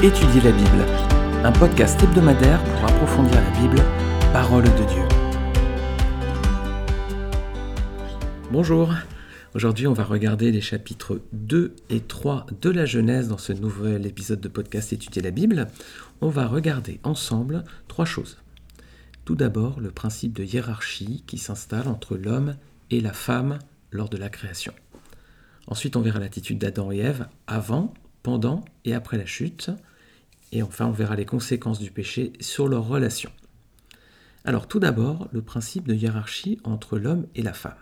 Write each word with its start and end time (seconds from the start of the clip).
Étudier 0.00 0.40
la 0.42 0.52
Bible, 0.52 0.86
un 1.42 1.50
podcast 1.50 2.00
hebdomadaire 2.00 2.62
pour 2.62 2.84
approfondir 2.84 3.34
la 3.34 3.50
Bible, 3.58 3.82
parole 4.32 4.62
de 4.62 4.84
Dieu. 4.86 5.02
Bonjour, 8.52 8.94
aujourd'hui 9.56 9.88
on 9.88 9.94
va 9.94 10.04
regarder 10.04 10.52
les 10.52 10.60
chapitres 10.60 11.20
2 11.32 11.74
et 11.90 11.98
3 11.98 12.46
de 12.60 12.70
la 12.70 12.86
Genèse 12.86 13.26
dans 13.26 13.38
ce 13.38 13.52
nouvel 13.52 14.06
épisode 14.06 14.40
de 14.40 14.46
podcast 14.46 14.92
Étudier 14.92 15.20
la 15.20 15.32
Bible. 15.32 15.66
On 16.20 16.28
va 16.28 16.46
regarder 16.46 17.00
ensemble 17.02 17.64
trois 17.88 18.04
choses. 18.04 18.38
Tout 19.24 19.34
d'abord, 19.34 19.80
le 19.80 19.90
principe 19.90 20.32
de 20.32 20.44
hiérarchie 20.44 21.24
qui 21.26 21.38
s'installe 21.38 21.88
entre 21.88 22.16
l'homme 22.16 22.54
et 22.92 23.00
la 23.00 23.12
femme 23.12 23.58
lors 23.90 24.08
de 24.08 24.16
la 24.16 24.28
création. 24.28 24.74
Ensuite, 25.66 25.96
on 25.96 26.02
verra 26.02 26.20
l'attitude 26.20 26.58
d'Adam 26.58 26.92
et 26.92 26.98
Ève 26.98 27.26
avant, 27.48 27.92
pendant 28.22 28.64
et 28.84 28.94
après 28.94 29.18
la 29.18 29.26
chute. 29.26 29.72
Et 30.52 30.62
enfin, 30.62 30.86
on 30.86 30.92
verra 30.92 31.16
les 31.16 31.26
conséquences 31.26 31.78
du 31.78 31.90
péché 31.90 32.32
sur 32.40 32.68
leurs 32.68 32.86
relations. 32.86 33.32
Alors 34.44 34.66
tout 34.66 34.78
d'abord, 34.78 35.28
le 35.32 35.42
principe 35.42 35.86
de 35.86 35.94
hiérarchie 35.94 36.58
entre 36.64 36.98
l'homme 36.98 37.26
et 37.34 37.42
la 37.42 37.52
femme. 37.52 37.76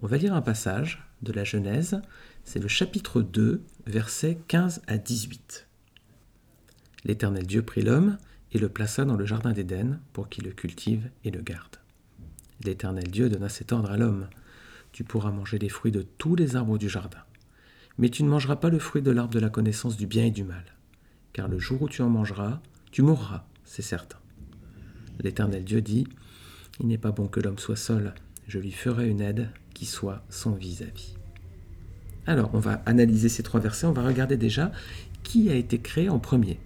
On 0.00 0.06
va 0.06 0.16
lire 0.16 0.34
un 0.34 0.42
passage 0.42 1.04
de 1.22 1.32
la 1.32 1.42
Genèse, 1.42 2.00
c'est 2.44 2.60
le 2.60 2.68
chapitre 2.68 3.20
2, 3.20 3.64
versets 3.86 4.38
15 4.46 4.82
à 4.86 4.96
18. 4.96 5.66
L'Éternel 7.04 7.46
Dieu 7.46 7.62
prit 7.62 7.82
l'homme 7.82 8.16
et 8.52 8.58
le 8.58 8.68
plaça 8.68 9.04
dans 9.04 9.16
le 9.16 9.26
jardin 9.26 9.52
d'Éden 9.52 9.98
pour 10.12 10.28
qu'il 10.28 10.44
le 10.44 10.52
cultive 10.52 11.10
et 11.24 11.30
le 11.30 11.42
garde. 11.42 11.76
L'Éternel 12.64 13.10
Dieu 13.10 13.28
donna 13.28 13.48
cet 13.48 13.72
ordre 13.72 13.90
à 13.90 13.96
l'homme. 13.96 14.28
Tu 14.92 15.04
pourras 15.04 15.30
manger 15.30 15.58
les 15.58 15.68
fruits 15.68 15.92
de 15.92 16.02
tous 16.02 16.34
les 16.34 16.56
arbres 16.56 16.78
du 16.78 16.88
jardin, 16.88 17.22
mais 17.98 18.08
tu 18.08 18.22
ne 18.22 18.28
mangeras 18.28 18.56
pas 18.56 18.70
le 18.70 18.78
fruit 18.78 19.02
de 19.02 19.10
l'arbre 19.10 19.34
de 19.34 19.40
la 19.40 19.50
connaissance 19.50 19.96
du 19.96 20.06
bien 20.06 20.24
et 20.24 20.30
du 20.30 20.44
mal 20.44 20.77
car 21.32 21.48
le 21.48 21.58
jour 21.58 21.82
où 21.82 21.88
tu 21.88 22.02
en 22.02 22.08
mangeras, 22.08 22.60
tu 22.90 23.02
mourras, 23.02 23.44
c'est 23.64 23.82
certain. 23.82 24.18
L'Éternel 25.20 25.64
Dieu 25.64 25.80
dit, 25.80 26.06
Il 26.80 26.86
n'est 26.86 26.98
pas 26.98 27.12
bon 27.12 27.26
que 27.26 27.40
l'homme 27.40 27.58
soit 27.58 27.76
seul, 27.76 28.14
je 28.46 28.58
lui 28.58 28.72
ferai 28.72 29.08
une 29.08 29.20
aide 29.20 29.50
qui 29.74 29.86
soit 29.86 30.22
son 30.30 30.52
vis-à-vis. 30.52 31.14
Alors, 32.26 32.50
on 32.52 32.58
va 32.58 32.82
analyser 32.86 33.28
ces 33.28 33.42
trois 33.42 33.60
versets, 33.60 33.86
on 33.86 33.92
va 33.92 34.02
regarder 34.02 34.36
déjà 34.36 34.72
qui 35.22 35.50
a 35.50 35.54
été 35.54 35.78
créé 35.78 36.08
en 36.08 36.18
premier. 36.18 36.58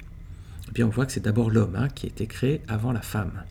Et 0.68 0.72
puis 0.72 0.84
on 0.84 0.88
voit 0.88 1.06
que 1.06 1.12
c'est 1.12 1.22
d'abord 1.24 1.50
l'homme 1.50 1.76
hein, 1.76 1.88
qui 1.88 2.06
a 2.06 2.08
été 2.08 2.26
créé 2.26 2.62
avant 2.68 2.92
la 2.92 3.02
femme. 3.02 3.44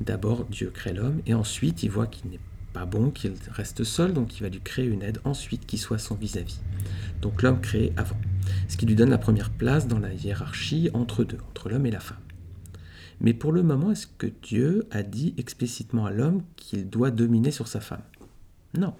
D'abord, 0.00 0.44
Dieu 0.44 0.70
crée 0.70 0.92
l'homme, 0.92 1.20
et 1.26 1.34
ensuite 1.34 1.82
il 1.82 1.90
voit 1.90 2.06
qu'il 2.06 2.30
n'est 2.30 2.40
pas 2.72 2.84
bon 2.84 3.10
qu'il 3.10 3.32
reste 3.50 3.84
seul, 3.84 4.12
donc 4.12 4.36
il 4.38 4.42
va 4.42 4.48
lui 4.48 4.60
créer 4.60 4.86
une 4.86 5.02
aide 5.02 5.20
ensuite 5.24 5.66
qui 5.66 5.78
soit 5.78 5.98
son 5.98 6.14
vis-à-vis. 6.14 6.60
-vis. 6.60 7.20
Donc 7.22 7.42
l'homme 7.42 7.60
créé 7.60 7.92
avant 7.96 8.16
ce 8.68 8.76
qui 8.76 8.86
lui 8.86 8.94
donne 8.94 9.10
la 9.10 9.18
première 9.18 9.50
place 9.50 9.86
dans 9.86 9.98
la 9.98 10.12
hiérarchie 10.12 10.90
entre 10.94 11.24
deux, 11.24 11.38
entre 11.50 11.68
l'homme 11.68 11.86
et 11.86 11.90
la 11.90 12.00
femme. 12.00 12.18
Mais 13.20 13.34
pour 13.34 13.52
le 13.52 13.62
moment, 13.62 13.92
est-ce 13.92 14.06
que 14.06 14.26
Dieu 14.42 14.86
a 14.90 15.02
dit 15.02 15.34
explicitement 15.38 16.06
à 16.06 16.10
l'homme 16.10 16.42
qu'il 16.56 16.88
doit 16.88 17.10
dominer 17.10 17.50
sur 17.50 17.68
sa 17.68 17.80
femme? 17.80 18.02
Non. 18.76 18.94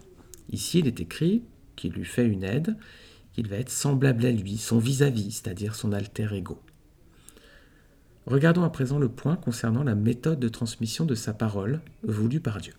Ici, 0.51 0.79
il 0.79 0.87
est 0.87 1.01
écrit 1.01 1.43
qu'il 1.75 1.93
lui 1.93 2.05
fait 2.05 2.27
une 2.27 2.45
aide, 2.45 2.77
qu'il 3.35 3.49
va 3.49 3.57
être 3.57 3.71
semblable 3.71 4.25
à 4.25 4.33
lui, 4.33 4.57
son 4.57 4.79
vis-à-vis, 4.79 5.33
c'est-à-dire 5.33 5.75
son 5.75 5.93
alter 5.93 6.29
ego. 6.33 6.59
Regardons 8.27 8.65
à 8.65 8.71
présent 8.71 8.99
le 8.99 9.09
point 9.09 9.37
concernant 9.37 9.85
la 9.85 9.95
méthode 9.95 10.41
de 10.41 10.49
transmission 10.49 11.05
de 11.05 11.15
sa 11.15 11.33
parole 11.33 11.81
voulue 12.03 12.41
par 12.41 12.61
Dieu. 12.61 12.73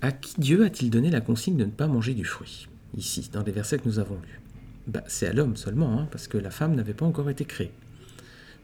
À 0.00 0.12
qui 0.12 0.40
Dieu 0.40 0.64
a-t-il 0.64 0.90
donné 0.90 1.10
la 1.10 1.20
consigne 1.20 1.56
de 1.56 1.66
ne 1.66 1.70
pas 1.70 1.86
manger 1.86 2.14
du 2.14 2.24
fruit? 2.24 2.66
Ici, 2.96 3.28
dans 3.32 3.42
les 3.42 3.52
versets 3.52 3.78
que 3.78 3.86
nous 3.86 3.98
avons 3.98 4.16
lus. 4.16 4.40
Bah, 4.90 5.04
c'est 5.06 5.28
à 5.28 5.32
l'homme 5.32 5.56
seulement, 5.56 6.00
hein, 6.00 6.08
parce 6.10 6.26
que 6.26 6.36
la 6.36 6.50
femme 6.50 6.74
n'avait 6.74 6.94
pas 6.94 7.06
encore 7.06 7.30
été 7.30 7.44
créée. 7.44 7.70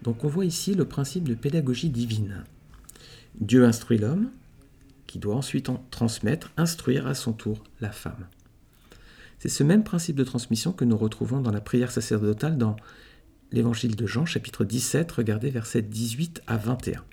Donc 0.02 0.24
on 0.24 0.28
voit 0.28 0.44
ici 0.44 0.74
le 0.74 0.84
principe 0.84 1.28
de 1.28 1.36
pédagogie 1.36 1.88
divine. 1.88 2.42
Dieu 3.40 3.64
instruit 3.64 3.98
l'homme, 3.98 4.30
qui 5.06 5.20
doit 5.20 5.36
ensuite 5.36 5.68
en 5.68 5.86
transmettre, 5.92 6.50
instruire 6.56 7.06
à 7.06 7.14
son 7.14 7.32
tour 7.32 7.62
la 7.80 7.92
femme. 7.92 8.26
C'est 9.38 9.48
ce 9.48 9.62
même 9.62 9.84
principe 9.84 10.16
de 10.16 10.24
transmission 10.24 10.72
que 10.72 10.84
nous 10.84 10.96
retrouvons 10.96 11.40
dans 11.40 11.52
la 11.52 11.60
prière 11.60 11.92
sacerdotale 11.92 12.58
dans 12.58 12.74
l'évangile 13.52 13.94
de 13.94 14.06
Jean, 14.06 14.26
chapitre 14.26 14.64
17, 14.64 15.12
regardez 15.12 15.50
versets 15.50 15.82
18 15.82 16.42
à 16.48 16.56
21. 16.56 17.04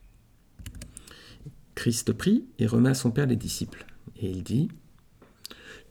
Christ 1.76 2.14
prie 2.14 2.46
et 2.58 2.66
remet 2.66 2.90
à 2.90 2.96
son 2.96 3.12
Père 3.12 3.28
les 3.28 3.36
disciples. 3.36 3.86
Et 4.18 4.32
il 4.32 4.42
dit 4.42 4.70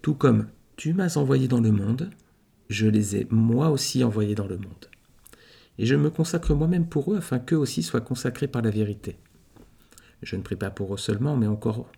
Tout 0.00 0.14
comme 0.14 0.48
tu 0.74 0.92
m'as 0.92 1.16
envoyé 1.16 1.46
dans 1.46 1.60
le 1.60 1.70
monde, 1.70 2.10
je 2.72 2.86
les 2.86 3.16
ai 3.16 3.26
moi 3.30 3.70
aussi 3.70 4.02
envoyés 4.02 4.34
dans 4.34 4.46
le 4.46 4.56
monde. 4.56 4.88
Et 5.78 5.86
je 5.86 5.94
me 5.94 6.10
consacre 6.10 6.54
moi-même 6.54 6.88
pour 6.88 7.12
eux 7.12 7.16
afin 7.16 7.38
qu'eux 7.38 7.56
aussi 7.56 7.82
soient 7.82 8.00
consacrés 8.00 8.48
par 8.48 8.62
la 8.62 8.70
vérité. 8.70 9.18
Je 10.22 10.36
ne 10.36 10.42
prie 10.42 10.56
pas 10.56 10.70
pour 10.70 10.94
eux 10.94 10.98
seulement, 10.98 11.36
mais 11.36 11.46
encore 11.46 11.90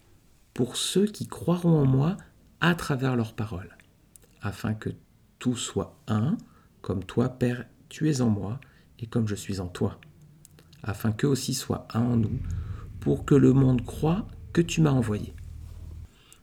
pour 0.52 0.76
ceux 0.76 1.06
qui 1.06 1.26
croiront 1.26 1.80
en 1.80 1.84
moi 1.84 2.16
à 2.60 2.74
travers 2.74 3.16
leurs 3.16 3.34
paroles, 3.34 3.76
afin 4.40 4.74
que 4.74 4.90
tout 5.38 5.56
soit 5.56 5.98
un, 6.06 6.36
comme 6.80 7.04
toi, 7.04 7.28
Père, 7.28 7.66
tu 7.88 8.08
es 8.10 8.20
en 8.20 8.30
moi, 8.30 8.60
et 8.98 9.06
comme 9.06 9.28
je 9.28 9.34
suis 9.34 9.60
en 9.60 9.66
toi, 9.66 9.98
afin 10.82 11.12
qu'eux 11.12 11.28
aussi 11.28 11.54
soient 11.54 11.86
un 11.92 12.00
en 12.00 12.16
nous, 12.16 12.38
pour 13.00 13.24
que 13.24 13.34
le 13.34 13.52
monde 13.52 13.84
croit 13.84 14.26
que 14.52 14.62
tu 14.62 14.80
m'as 14.80 14.90
envoyé. 14.90 15.34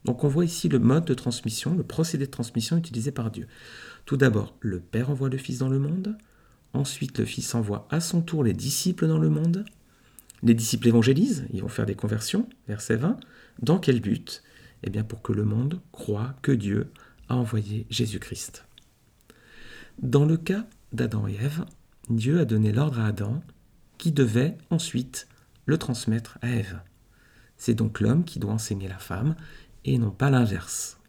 Donc 0.04 0.24
on 0.24 0.28
voit 0.28 0.46
ici 0.46 0.68
le 0.68 0.80
mode 0.80 1.06
de 1.06 1.14
transmission, 1.14 1.76
le 1.76 1.84
procédé 1.84 2.26
de 2.26 2.32
transmission 2.32 2.78
utilisé 2.78 3.12
par 3.12 3.32
Dieu. 3.32 3.48
Tout 4.06 4.18
d'abord, 4.18 4.56
le 4.60 4.80
Père 4.80 5.10
envoie 5.10 5.30
le 5.30 5.38
Fils 5.38 5.60
dans 5.60 5.70
le 5.70 5.80
monde, 5.80 6.18
ensuite 6.74 7.18
le 7.20 7.26
Fils 7.26 7.54
envoie 7.56 7.88
à 7.90 8.00
son 8.00 8.22
tour 8.22 8.44
les 8.44 8.54
disciples 8.54 9.08
dans 9.08 9.20
le 9.20 9.30
monde, 9.30 9.66
les 10.44 10.54
disciples 10.54 10.88
évangélisent, 10.88 11.46
ils 11.54 11.62
vont 11.62 11.68
faire 11.68 11.86
des 11.86 11.96
conversions, 11.96 12.50
verset 12.68 12.96
20. 12.96 13.20
Dans 13.62 13.78
quel 13.78 14.02
but? 14.02 14.44
Eh 14.84 14.90
bien 14.90 15.04
pour 15.04 15.22
que 15.22 15.34
le 15.34 15.46
monde 15.46 15.80
croit 15.92 16.36
que 16.42 16.52
Dieu 16.52 16.92
a 17.30 17.36
envoyé 17.36 17.86
Jésus-Christ. 17.92 18.66
Dans 20.00 20.26
le 20.26 20.38
cas 20.38 20.66
d'Adam 20.94 21.28
et 21.28 21.36
Ève, 21.36 21.66
Dieu 22.10 22.40
a 22.40 22.46
donné 22.46 22.72
l'ordre 22.72 23.00
à 23.00 23.08
Adam 23.08 23.44
qui 24.00 24.12
devait 24.12 24.58
ensuite 24.72 25.28
le 25.68 25.78
transmettre 25.78 26.40
à 26.42 26.50
Ève. 26.50 26.82
C'est 27.58 27.76
donc 27.76 28.00
l'homme 28.00 28.24
qui 28.24 28.40
doit 28.40 28.54
enseigner 28.54 28.88
la 28.88 28.98
femme 28.98 29.36
et 29.86 30.00
non 30.00 30.10
pas 30.10 30.32
l'inverse. 30.32 31.00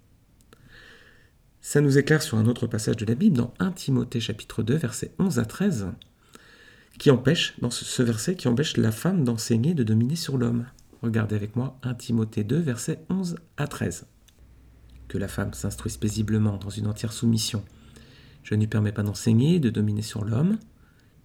Ça 1.64 1.80
nous 1.80 1.96
éclaire 1.96 2.22
sur 2.22 2.38
un 2.38 2.46
autre 2.46 2.66
passage 2.66 2.96
de 2.96 3.06
la 3.06 3.14
Bible, 3.14 3.36
dans 3.36 3.54
1 3.60 3.70
Timothée 3.70 4.18
chapitre 4.18 4.64
2, 4.64 4.74
versets 4.74 5.14
11 5.20 5.38
à 5.38 5.44
13, 5.44 5.86
qui 6.98 7.08
empêche, 7.12 7.54
dans 7.60 7.70
ce 7.70 8.02
verset, 8.02 8.34
qui 8.34 8.48
empêche 8.48 8.76
la 8.76 8.90
femme 8.90 9.22
d'enseigner, 9.22 9.72
de 9.72 9.84
dominer 9.84 10.16
sur 10.16 10.38
l'homme. 10.38 10.66
Regardez 11.02 11.36
avec 11.36 11.54
moi 11.54 11.78
1 11.84 11.94
Timothée 11.94 12.42
2, 12.42 12.58
versets 12.58 13.04
11 13.10 13.36
à 13.56 13.68
13. 13.68 14.06
Que 15.06 15.18
la 15.18 15.28
femme 15.28 15.54
s'instruise 15.54 15.98
paisiblement 15.98 16.56
dans 16.56 16.68
une 16.68 16.88
entière 16.88 17.12
soumission. 17.12 17.64
Je 18.42 18.56
ne 18.56 18.60
lui 18.60 18.66
permets 18.66 18.90
pas 18.90 19.04
d'enseigner, 19.04 19.60
de 19.60 19.70
dominer 19.70 20.02
sur 20.02 20.24
l'homme, 20.24 20.58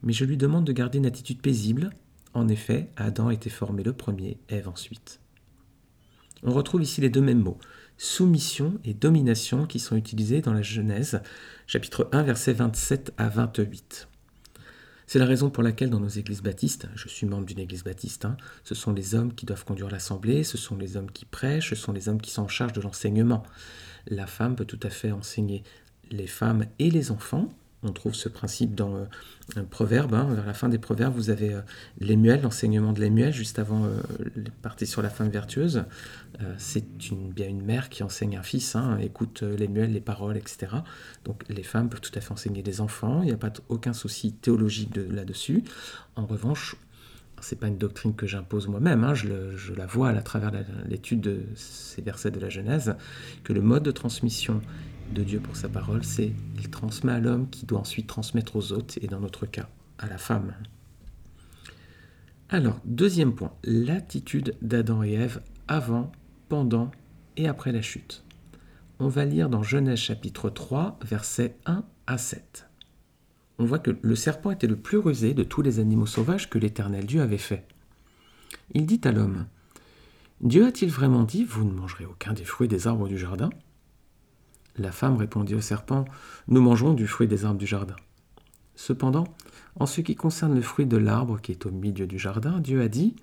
mais 0.03 0.13
je 0.13 0.23
lui 0.23 0.37
demande 0.37 0.65
de 0.65 0.71
garder 0.71 0.99
une 0.99 1.07
attitude 1.07 1.41
paisible. 1.41 1.89
En 2.35 2.47
effet, 2.47 2.91
Adam 2.95 3.31
était 3.31 3.49
formé 3.49 3.81
le 3.81 3.93
premier, 3.93 4.37
Ève 4.49 4.69
ensuite. 4.69 5.19
On 6.43 6.51
retrouve 6.51 6.83
ici 6.83 7.01
les 7.01 7.09
deux 7.09 7.21
mêmes 7.21 7.41
mots, 7.41 7.57
soumission 7.97 8.79
et 8.85 8.93
domination, 8.93 9.65
qui 9.65 9.79
sont 9.79 9.95
utilisés 9.95 10.41
dans 10.41 10.53
la 10.53 10.61
Genèse, 10.61 11.21
chapitre 11.65 12.09
1, 12.11 12.23
versets 12.23 12.53
27 12.53 13.13
à 13.17 13.29
28. 13.29 14.07
C'est 15.09 15.19
la 15.19 15.25
raison 15.25 15.49
pour 15.49 15.63
laquelle 15.63 15.89
dans 15.89 16.01
nos 16.01 16.09
églises 16.09 16.41
baptistes, 16.41 16.89
je 16.95 17.07
suis 17.07 17.25
membre 17.25 17.45
d'une 17.45 17.59
église 17.59 17.83
baptiste, 17.83 18.25
hein, 18.25 18.35
ce 18.65 18.75
sont 18.75 18.91
les 18.91 19.15
hommes 19.15 19.33
qui 19.33 19.45
doivent 19.45 19.63
conduire 19.63 19.89
l'assemblée, 19.89 20.43
ce 20.43 20.57
sont 20.57 20.75
les 20.75 20.97
hommes 20.97 21.09
qui 21.09 21.23
prêchent, 21.23 21.69
ce 21.69 21.75
sont 21.75 21.93
les 21.93 22.09
hommes 22.09 22.19
qui 22.19 22.29
sont 22.29 22.41
en 22.41 22.47
charge 22.49 22.73
de 22.73 22.81
l'enseignement. 22.81 23.43
La 24.07 24.27
femme 24.27 24.57
peut 24.57 24.65
tout 24.65 24.79
à 24.83 24.89
fait 24.89 25.11
enseigner 25.11 25.63
les 26.11 26.27
femmes 26.27 26.65
et 26.79 26.91
les 26.91 27.11
enfants, 27.11 27.49
on 27.83 27.91
trouve 27.91 28.15
ce 28.15 28.27
principe 28.29 28.73
dans 28.75 28.95
euh, 28.95 29.05
un 29.55 29.63
proverbe. 29.63 30.13
Hein. 30.13 30.33
vers 30.33 30.45
la 30.45 30.53
fin 30.53 30.69
des 30.69 30.79
proverbes, 30.79 31.13
vous 31.13 31.29
avez 31.29 31.53
euh, 31.53 31.61
Lémuel, 31.99 32.41
l'enseignement 32.41 32.91
de 32.91 32.99
Lémuel, 32.99 33.33
juste 33.33 33.59
avant 33.59 33.85
euh, 33.85 34.01
les 34.35 34.51
parties 34.61 34.87
sur 34.87 35.01
la 35.01 35.09
femme 35.09 35.29
vertueuse. 35.29 35.83
c'est 36.57 36.85
bien 36.97 37.47
une 37.47 37.63
mère 37.63 37.89
qui 37.89 38.03
enseigne 38.03 38.37
un 38.37 38.43
fils, 38.43 38.75
hein, 38.75 38.97
écoute 39.01 39.41
Lémuel, 39.41 39.91
les 39.91 40.01
paroles, 40.01 40.37
etc. 40.37 40.67
Donc 41.25 41.43
les 41.49 41.63
femmes 41.63 41.89
peuvent 41.89 42.01
tout 42.01 42.11
à 42.15 42.21
fait 42.21 42.31
enseigner 42.31 42.61
des 42.61 42.81
enfants, 42.81 43.21
il 43.21 43.25
n'y 43.25 43.31
a 43.31 43.37
pas 43.37 43.53
aucun 43.69 43.93
souci 43.93 44.33
théologique 44.33 44.95
là-dessus. 44.95 45.63
En 46.15 46.25
revanche, 46.25 46.75
c'est 47.41 47.59
pas 47.59 47.67
une 47.67 47.77
doctrine 47.77 48.15
que 48.15 48.27
j'impose 48.27 48.67
moi-même, 48.67 49.03
hein. 49.03 49.13
je, 49.13 49.73
la 49.75 49.85
vois 49.85 50.09
à 50.09 50.21
travers 50.21 50.51
l'étude 50.87 51.21
de 51.21 51.43
ces 51.55 52.01
versets 52.01 52.31
de 52.31 52.39
la 52.39 52.49
Genèse, 52.49 52.95
que 53.43 53.53
le 53.53 53.61
mode 53.61 53.83
de 53.83 53.91
transmission 53.91 54.61
de 55.11 55.23
Dieu 55.23 55.39
pour 55.39 55.55
sa 55.55 55.69
parole, 55.69 56.03
c'est 56.03 56.33
il 56.57 56.69
transmet 56.69 57.11
à 57.11 57.19
l'homme 57.19 57.49
qui 57.49 57.65
doit 57.65 57.79
ensuite 57.79 58.07
transmettre 58.07 58.55
aux 58.55 58.71
autres, 58.73 58.95
et 59.01 59.07
dans 59.07 59.19
notre 59.19 59.45
cas, 59.45 59.69
à 59.97 60.07
la 60.07 60.17
femme. 60.17 60.53
Alors, 62.49 62.79
deuxième 62.85 63.33
point, 63.33 63.53
l'attitude 63.63 64.55
d'Adam 64.61 65.03
et 65.03 65.13
Ève 65.13 65.41
avant, 65.67 66.11
pendant 66.49 66.91
et 67.35 67.47
après 67.47 67.71
la 67.71 67.81
chute. 67.81 68.23
On 68.99 69.09
va 69.09 69.25
lire 69.25 69.49
dans 69.49 69.63
Genèse 69.63 69.99
chapitre 69.99 70.49
3, 70.49 70.99
versets 71.03 71.57
1 71.65 71.83
à 72.07 72.17
7. 72.17 72.67
on 73.59 73.65
voit 73.65 73.79
que 73.79 73.97
le 74.01 74.15
serpent 74.15 74.51
était 74.51 74.67
le 74.67 74.75
plus 74.75 74.97
rusé 74.97 75.33
de 75.33 75.43
tous 75.43 75.61
les 75.61 75.79
animaux 75.79 76.05
sauvages 76.05 76.49
que 76.49 76.57
l'Éternel 76.57 77.05
Dieu 77.05 77.21
avait 77.21 77.37
fait. 77.37 77.67
Il 78.73 78.85
dit 78.85 79.01
à 79.03 79.11
l'homme, 79.11 79.45
Dieu 80.41 80.65
a-t-il 80.65 80.91
vraiment 80.91 81.23
dit, 81.23 81.43
vous 81.43 81.65
ne 81.65 81.73
mangerez 81.73 82.05
aucun 82.05 82.33
des 82.33 82.43
fruits 82.43 82.67
des 82.67 82.87
arbres 82.87 83.07
du 83.07 83.17
jardin? 83.17 83.49
La 84.77 84.91
femme 84.91 85.17
répondit 85.17 85.55
au 85.55 85.61
serpent, 85.61 86.05
Nous 86.47 86.61
mangerons 86.61 86.93
du 86.93 87.07
fruit 87.07 87.27
des 87.27 87.45
arbres 87.45 87.59
du 87.59 87.65
jardin. 87.65 87.95
Cependant, 88.75 89.25
en 89.75 89.87
ce 89.87 90.01
qui 90.01 90.15
concerne 90.15 90.53
le 90.53 90.61
fruit 90.61 90.85
de 90.85 90.97
l'arbre 90.97 91.41
qui 91.41 91.51
est 91.51 91.65
au 91.65 91.71
milieu 91.71 92.05
du 92.05 92.19
jardin, 92.19 92.59
Dieu 92.59 92.81
a 92.81 92.87
dit, 92.87 93.15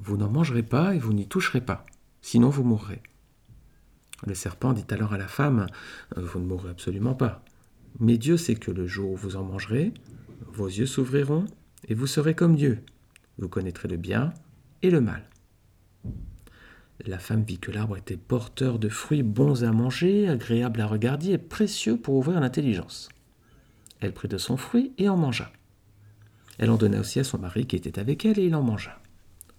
Vous 0.00 0.16
n'en 0.16 0.30
mangerez 0.30 0.62
pas 0.62 0.94
et 0.94 0.98
vous 0.98 1.12
n'y 1.12 1.26
toucherez 1.26 1.60
pas, 1.60 1.84
sinon 2.20 2.50
vous 2.50 2.62
mourrez. 2.62 3.02
Le 4.26 4.34
serpent 4.34 4.72
dit 4.72 4.86
alors 4.90 5.12
à 5.12 5.18
la 5.18 5.26
femme, 5.26 5.66
Vous 6.16 6.38
ne 6.38 6.46
mourrez 6.46 6.70
absolument 6.70 7.14
pas. 7.14 7.44
Mais 7.98 8.16
Dieu 8.16 8.36
sait 8.36 8.54
que 8.54 8.70
le 8.70 8.86
jour 8.86 9.12
où 9.12 9.16
vous 9.16 9.36
en 9.36 9.42
mangerez, 9.42 9.92
vos 10.52 10.66
yeux 10.66 10.86
s'ouvriront 10.86 11.46
et 11.88 11.94
vous 11.94 12.06
serez 12.06 12.34
comme 12.34 12.54
Dieu. 12.54 12.78
Vous 13.38 13.48
connaîtrez 13.48 13.88
le 13.88 13.96
bien 13.96 14.32
et 14.82 14.90
le 14.90 15.00
mal. 15.00 15.28
La 17.04 17.18
femme 17.18 17.42
vit 17.42 17.58
que 17.58 17.72
l'arbre 17.72 17.96
était 17.96 18.16
porteur 18.16 18.78
de 18.78 18.88
fruits 18.88 19.24
bons 19.24 19.64
à 19.64 19.72
manger, 19.72 20.28
agréables 20.28 20.80
à 20.80 20.86
regarder 20.86 21.30
et 21.30 21.38
précieux 21.38 21.96
pour 21.96 22.14
ouvrir 22.14 22.38
l'intelligence. 22.38 23.08
Elle 24.00 24.12
prit 24.12 24.28
de 24.28 24.38
son 24.38 24.56
fruit 24.56 24.92
et 24.98 25.08
en 25.08 25.16
mangea. 25.16 25.50
Elle 26.58 26.70
en 26.70 26.76
donna 26.76 27.00
aussi 27.00 27.18
à 27.18 27.24
son 27.24 27.38
mari 27.38 27.66
qui 27.66 27.76
était 27.76 27.98
avec 27.98 28.24
elle 28.24 28.38
et 28.38 28.46
il 28.46 28.54
en 28.54 28.62
mangea. 28.62 29.00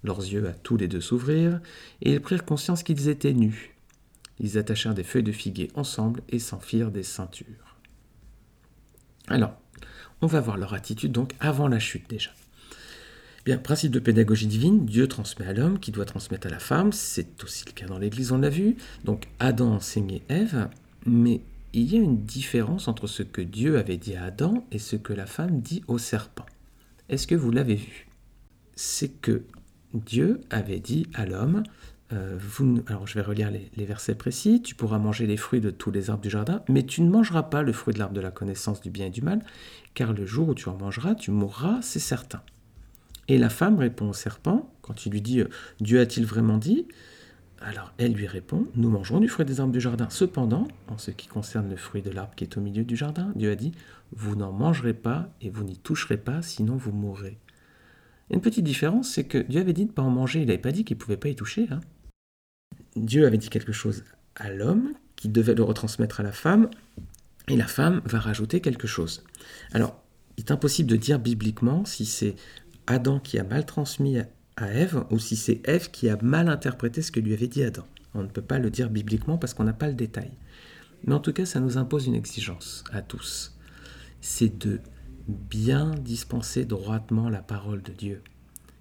Leurs 0.04 0.20
yeux 0.20 0.48
à 0.48 0.54
tous 0.54 0.78
les 0.78 0.88
deux 0.88 1.02
s'ouvrirent 1.02 1.60
et 2.02 2.14
ils 2.14 2.22
prirent 2.22 2.46
conscience 2.46 2.84
qu'ils 2.84 3.10
étaient 3.10 3.34
nus. 3.34 3.76
Ils 4.40 4.58
attachèrent 4.58 4.94
des 4.94 5.04
feuilles 5.04 5.24
de 5.24 5.32
figuier 5.32 5.70
ensemble 5.76 6.22
et 6.30 6.40
s'en 6.40 6.60
firent 6.60 6.92
des 6.92 7.04
ceintures. 7.04 7.78
Alors, 9.28 9.54
on 10.22 10.28
va 10.28 10.40
voir 10.40 10.58
leur 10.58 10.74
attitude 10.74 11.12
donc 11.12 11.34
avant 11.40 11.68
la 11.68 11.80
chute 11.80 12.10
déjà. 12.10 12.32
Bien, 13.46 13.58
principe 13.58 13.92
de 13.92 14.00
pédagogie 14.00 14.48
divine, 14.48 14.86
Dieu 14.86 15.08
transmet 15.10 15.46
à 15.46 15.54
l'homme 15.54 15.78
qui 15.78 15.92
doit 15.92 16.06
transmettre 16.06 16.48
à 16.48 16.50
la 16.50 16.60
femme, 16.60 16.94
c'est 16.94 17.44
aussi 17.44 17.66
le 17.68 17.74
cas 17.74 17.88
dans 17.88 17.98
l'Église, 17.98 18.32
on 18.32 18.38
l'a 18.38 18.50
vu. 18.50 18.78
Donc 19.04 19.28
Adam 19.40 19.74
enseignait 19.74 20.22
Ève, 20.30 20.70
mais 21.06 21.42
il 21.74 21.94
y 21.94 21.98
a 21.98 22.02
une 22.02 22.24
différence 22.24 22.88
entre 22.88 23.06
ce 23.06 23.22
que 23.22 23.42
Dieu 23.42 23.78
avait 23.78 23.98
dit 23.98 24.16
à 24.16 24.24
Adam 24.24 24.66
et 24.72 24.80
ce 24.80 24.96
que 24.96 25.12
la 25.12 25.26
femme 25.26 25.60
dit 25.60 25.84
au 25.88 25.98
serpent. 25.98 26.46
Est-ce 27.10 27.28
que 27.28 27.36
vous 27.36 27.52
l'avez 27.52 27.76
vu? 27.76 28.08
C'est 28.76 29.10
que 29.10 29.44
Dieu 29.94 30.40
avait 30.50 30.80
dit 30.80 31.08
à 31.14 31.26
l'homme, 31.26 31.64
euh, 32.14 32.40
alors 32.88 33.08
je 33.08 33.16
vais 33.16 33.22
relire 33.22 33.52
les, 33.52 33.86
versets 33.86 34.16
précis, 34.16 34.62
tu 34.62 34.74
pourras 34.74 35.00
manger 35.00 35.28
les 35.28 35.38
fruits 35.38 35.60
de 35.60 35.70
tous 35.70 35.92
les 35.92 36.10
arbres 36.10 36.24
du 36.24 36.30
jardin, 36.30 36.64
mais 36.70 36.84
tu 36.84 37.02
ne 37.02 37.10
mangeras 37.10 37.44
pas 37.44 37.62
le 37.62 37.74
fruit 37.74 37.94
de 37.94 38.00
l'arbre 38.00 38.16
de 38.16 38.22
la 38.22 38.32
connaissance 38.32 38.80
du 38.80 38.90
bien 38.90 39.08
et 39.08 39.12
du 39.12 39.22
mal, 39.22 39.44
car 39.96 40.14
le 40.14 40.26
jour 40.26 40.48
où 40.48 40.56
tu 40.56 40.70
en 40.70 40.78
mangeras, 40.78 41.16
tu 41.16 41.32
mourras, 41.32 41.82
c'est 41.82 42.00
certain. 42.00 42.42
Et 43.28 43.38
la 43.38 43.50
femme 43.50 43.78
répond 43.80 44.10
au 44.10 44.14
serpent, 44.14 44.74
quand 44.82 45.06
il 45.06 45.12
lui 45.12 45.22
dit 45.22 45.44
Dieu 45.80 46.00
a-t-il 46.00 46.26
vraiment 46.26 46.58
dit? 46.58 46.88
Alors 47.62 47.94
elle 47.98 48.14
lui 48.14 48.28
répond 48.28 48.68
Nous 48.76 48.90
mangerons 48.90 49.20
du 49.20 49.30
fruit 49.30 49.46
des 49.46 49.62
arbres 49.62 49.72
du 49.72 49.80
jardin. 49.80 50.10
Cependant, 50.10 50.68
en 50.90 50.98
ce 50.98 51.12
qui 51.12 51.28
concerne 51.28 51.70
le 51.70 51.78
fruit 51.78 52.02
de 52.02 52.12
l'arbre 52.12 52.36
qui 52.36 52.44
est 52.44 52.58
au 52.58 52.62
milieu 52.62 52.84
du 52.84 52.98
jardin, 52.98 53.32
Dieu 53.36 53.52
a 53.52 53.56
dit 53.56 53.72
Vous 54.12 54.36
n'en 54.36 54.52
mangerez 54.52 54.94
pas 54.94 55.30
et 55.42 55.50
vous 55.50 55.64
n'y 55.64 55.78
toucherez 55.78 56.18
pas, 56.18 56.42
sinon 56.42 56.76
vous 56.76 56.92
mourrez. 56.92 57.38
Une 58.30 58.42
petite 58.42 58.66
différence, 58.66 59.10
c'est 59.10 59.26
que 59.26 59.38
Dieu 59.38 59.62
avait 59.62 59.74
dit 59.74 59.86
de 59.86 59.92
ne 59.92 59.94
pas 59.94 60.02
en 60.02 60.10
manger, 60.10 60.42
il 60.42 60.48
n'avait 60.48 60.58
pas 60.58 60.72
dit 60.72 60.84
qu'il 60.84 60.98
ne 60.98 61.02
pouvait 61.02 61.18
pas 61.18 61.30
y 61.30 61.36
toucher. 61.36 61.68
Hein. 61.72 61.80
Dieu 62.96 63.26
avait 63.26 63.38
dit 63.38 63.50
quelque 63.50 63.72
chose 63.72 64.04
à 64.36 64.50
l'homme 64.50 64.94
qui 65.16 65.30
devait 65.30 65.56
le 65.56 65.64
retransmettre 65.64 66.20
à 66.20 66.24
la 66.24 66.32
femme, 66.32 66.70
et 67.48 67.58
la 67.58 67.68
femme 67.68 68.02
va 68.06 68.20
rajouter 68.20 68.62
quelque 68.62 68.88
chose. 68.88 69.24
Alors, 69.72 70.02
il 70.38 70.46
est 70.46 70.52
impossible 70.52 70.90
de 70.90 70.96
dire 70.96 71.20
bibliquement 71.20 71.86
si 71.86 72.06
c'est 72.06 72.36
Adam 72.88 73.20
qui 73.20 73.40
a 73.40 73.44
mal 73.44 73.66
transmis 73.66 74.18
à 74.58 74.72
Ève 74.72 75.04
ou 75.10 75.20
si 75.20 75.36
c'est 75.36 75.62
Ève 75.68 75.92
qui 75.92 76.10
a 76.10 76.18
mal 76.22 76.50
interprété 76.50 77.02
ce 77.02 77.12
que 77.12 77.20
lui 77.20 77.34
avait 77.34 77.48
dit 77.48 77.64
Adam. 77.64 77.86
On 78.14 78.24
ne 78.24 78.28
peut 78.28 78.42
pas 78.42 78.60
le 78.60 78.70
dire 78.70 78.90
bibliquement 78.90 79.38
parce 79.38 79.54
qu'on 79.54 79.64
n'a 79.64 79.74
pas 79.74 79.88
le 79.88 79.96
détail. 79.96 80.32
Mais 81.06 81.14
en 81.14 81.20
tout 81.20 81.34
cas, 81.34 81.46
ça 81.46 81.60
nous 81.60 81.78
impose 81.78 82.08
une 82.08 82.16
exigence 82.16 82.84
à 82.92 83.02
tous. 83.02 83.58
C'est 84.22 84.58
de 84.58 84.80
bien 85.28 85.92
dispenser 85.96 86.66
droitement 86.66 87.30
la 87.30 87.42
parole 87.42 87.82
de 87.82 87.92
Dieu 87.92 88.22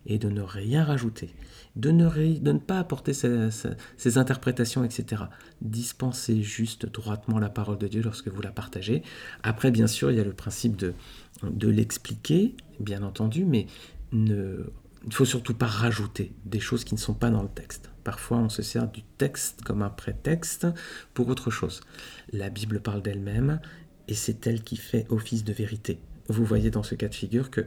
et 0.04 0.18
de 0.18 0.28
ne 0.28 0.42
rien 0.42 0.84
rajouter, 0.84 1.30
de 1.76 1.92
ne, 1.92 2.58
pas 2.58 2.80
apporter 2.80 3.12
ses, 3.14 4.18
interprétations, 4.18 4.82
etc. 4.82 5.22
Dispensez 5.60 6.42
juste 6.42 6.86
droitement 6.86 7.38
la 7.38 7.48
parole 7.48 7.78
de 7.78 7.86
Dieu 7.86 8.02
lorsque 8.02 8.26
vous 8.26 8.42
la 8.42 8.50
partagez. 8.50 9.02
Après, 9.44 9.70
bien 9.70 9.86
sûr, 9.86 10.10
il 10.10 10.16
y 10.16 10.20
a 10.20 10.24
le 10.24 10.32
principe 10.32 10.76
de 10.76 11.68
l'expliquer, 11.68 12.56
bien 12.80 13.04
entendu, 13.04 13.44
mais 13.44 13.66
ne, 14.12 14.64
il 15.06 15.12
faut 15.12 15.24
surtout 15.24 15.54
pas 15.54 15.66
rajouter 15.66 16.32
des 16.44 16.60
choses 16.60 16.84
qui 16.84 16.94
ne 16.94 17.00
sont 17.00 17.14
pas 17.14 17.30
dans 17.30 17.42
le 17.42 17.48
texte. 17.48 17.90
Parfois, 18.04 18.38
on 18.38 18.48
se 18.48 18.62
sert 18.62 18.88
du 18.88 19.02
texte 19.18 19.62
comme 19.62 19.82
un 19.82 19.90
prétexte 19.90 20.66
pour 21.14 21.28
autre 21.28 21.50
chose. 21.50 21.80
La 22.32 22.50
Bible 22.50 22.80
parle 22.80 23.02
d'elle-même 23.02 23.60
et 24.08 24.14
c'est 24.14 24.46
elle 24.46 24.62
qui 24.62 24.76
fait 24.76 25.06
office 25.10 25.44
de 25.44 25.52
vérité. 25.52 25.98
Vous 26.28 26.44
voyez 26.44 26.70
dans 26.70 26.82
ce 26.82 26.94
cas 26.94 27.08
de 27.08 27.14
figure 27.14 27.50
que 27.50 27.66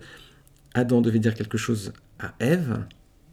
Adam 0.73 1.01
devait 1.01 1.19
dire 1.19 1.35
quelque 1.35 1.57
chose 1.57 1.93
à 2.19 2.33
Ève, 2.39 2.85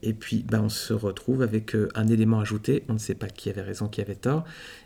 et 0.02 0.14
puis 0.14 0.44
ben, 0.48 0.62
on 0.62 0.68
se 0.68 0.92
retrouve 0.92 1.42
avec 1.42 1.74
euh, 1.74 1.88
un 1.94 2.08
élément 2.08 2.40
ajouté, 2.40 2.84
on 2.88 2.94
ne 2.94 2.98
sait 2.98 3.14
pas 3.14 3.28
qui 3.28 3.50
avait 3.50 3.62
raison, 3.62 3.88
qui 3.88 4.00
avait 4.00 4.16
tort. 4.16 4.44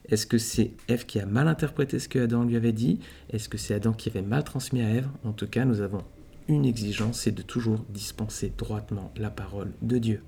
Est-ce 0.09 0.27
que 0.27 0.39
c'est 0.39 0.73
Ève 0.89 1.07
qui 1.07 1.19
a 1.19 1.27
mal 1.27 1.49
interprété 1.49 1.99
ce 1.99 2.09
que 2.09 2.19
Adam 2.19 2.45
lui 2.45 2.57
avait 2.57 2.73
dit? 2.73 3.01
Est-ce 3.31 3.49
que 3.49 3.59
c'est 3.59 3.75
Adam 3.75 3.93
qui 3.93 4.11
avait 4.11 4.23
mal 4.23 4.45
transmis 4.45 4.83
à 4.83 4.91
Ève? 4.91 5.09
En 5.25 5.33
tout 5.33 5.47
cas, 5.47 5.65
nous 5.65 5.81
avons 5.81 6.03
une 6.49 6.65
exigence, 6.65 7.21
c'est 7.21 7.33
de 7.33 7.43
toujours 7.43 7.85
dispenser 7.89 8.53
droitement 8.57 9.13
la 9.17 9.31
parole 9.31 9.73
de 9.83 9.99
Dieu. 9.99 10.23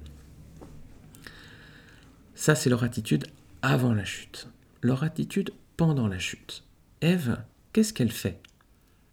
Ça, 2.34 2.54
c'est 2.54 2.70
leur 2.70 2.84
attitude 2.84 3.26
avant 3.62 3.92
la 3.92 4.04
chute. 4.04 4.48
Leur 4.82 5.02
attitude 5.02 5.50
pendant 5.76 6.06
la 6.06 6.18
chute. 6.18 6.64
Ève, 7.00 7.42
qu'est-ce 7.72 7.92
qu'elle 7.92 8.12
fait 8.12 8.40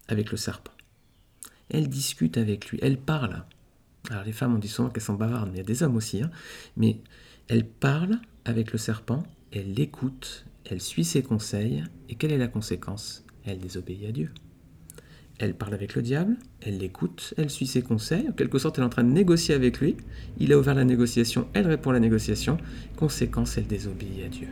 avec 0.08 0.30
le 0.30 0.36
serpent? 0.36 0.72
Elle 1.68 1.88
discute 1.88 2.38
avec 2.38 2.70
lui, 2.70 2.78
elle 2.82 2.98
parle. 2.98 3.44
Alors 4.10 4.24
les 4.24 4.32
femmes, 4.32 4.54
on 4.54 4.58
dit 4.58 4.68
souvent 4.68 4.88
qu'elles 4.88 5.02
sont 5.02 5.14
bavardes, 5.14 5.48
mais 5.48 5.56
il 5.56 5.58
y 5.58 5.60
a 5.60 5.64
des 5.64 5.82
hommes 5.82 5.96
aussi. 5.96 6.22
Hein. 6.22 6.30
Mais 6.76 7.00
elle 7.48 7.66
parle 7.66 8.20
avec 8.44 8.72
le 8.72 8.78
serpent, 8.78 9.24
elle 9.52 9.74
l'écoute, 9.74 10.46
elle 10.64 10.80
suit 10.80 11.04
ses 11.04 11.22
conseils, 11.22 11.84
et 12.08 12.14
quelle 12.14 12.32
est 12.32 12.38
la 12.38 12.48
conséquence? 12.48 13.24
Elle 13.44 13.58
désobéit 13.58 14.06
à 14.06 14.12
Dieu. 14.12 14.30
Elle 15.38 15.54
parle 15.54 15.74
avec 15.74 15.94
le 15.94 16.02
diable, 16.02 16.36
elle 16.62 16.78
l'écoute, 16.78 17.34
elle 17.36 17.50
suit 17.50 17.66
ses 17.66 17.82
conseils, 17.82 18.26
en 18.28 18.32
quelque 18.32 18.58
sorte 18.58 18.78
elle 18.78 18.84
est 18.84 18.86
en 18.86 18.90
train 18.90 19.04
de 19.04 19.10
négocier 19.10 19.54
avec 19.54 19.80
lui, 19.80 19.96
il 20.38 20.52
a 20.52 20.58
ouvert 20.58 20.74
la 20.74 20.84
négociation, 20.84 21.46
elle 21.52 21.66
répond 21.66 21.90
à 21.90 21.92
la 21.92 22.00
négociation, 22.00 22.56
conséquence 22.96 23.58
elle 23.58 23.66
désobéit 23.66 24.24
à 24.24 24.28
Dieu. 24.28 24.48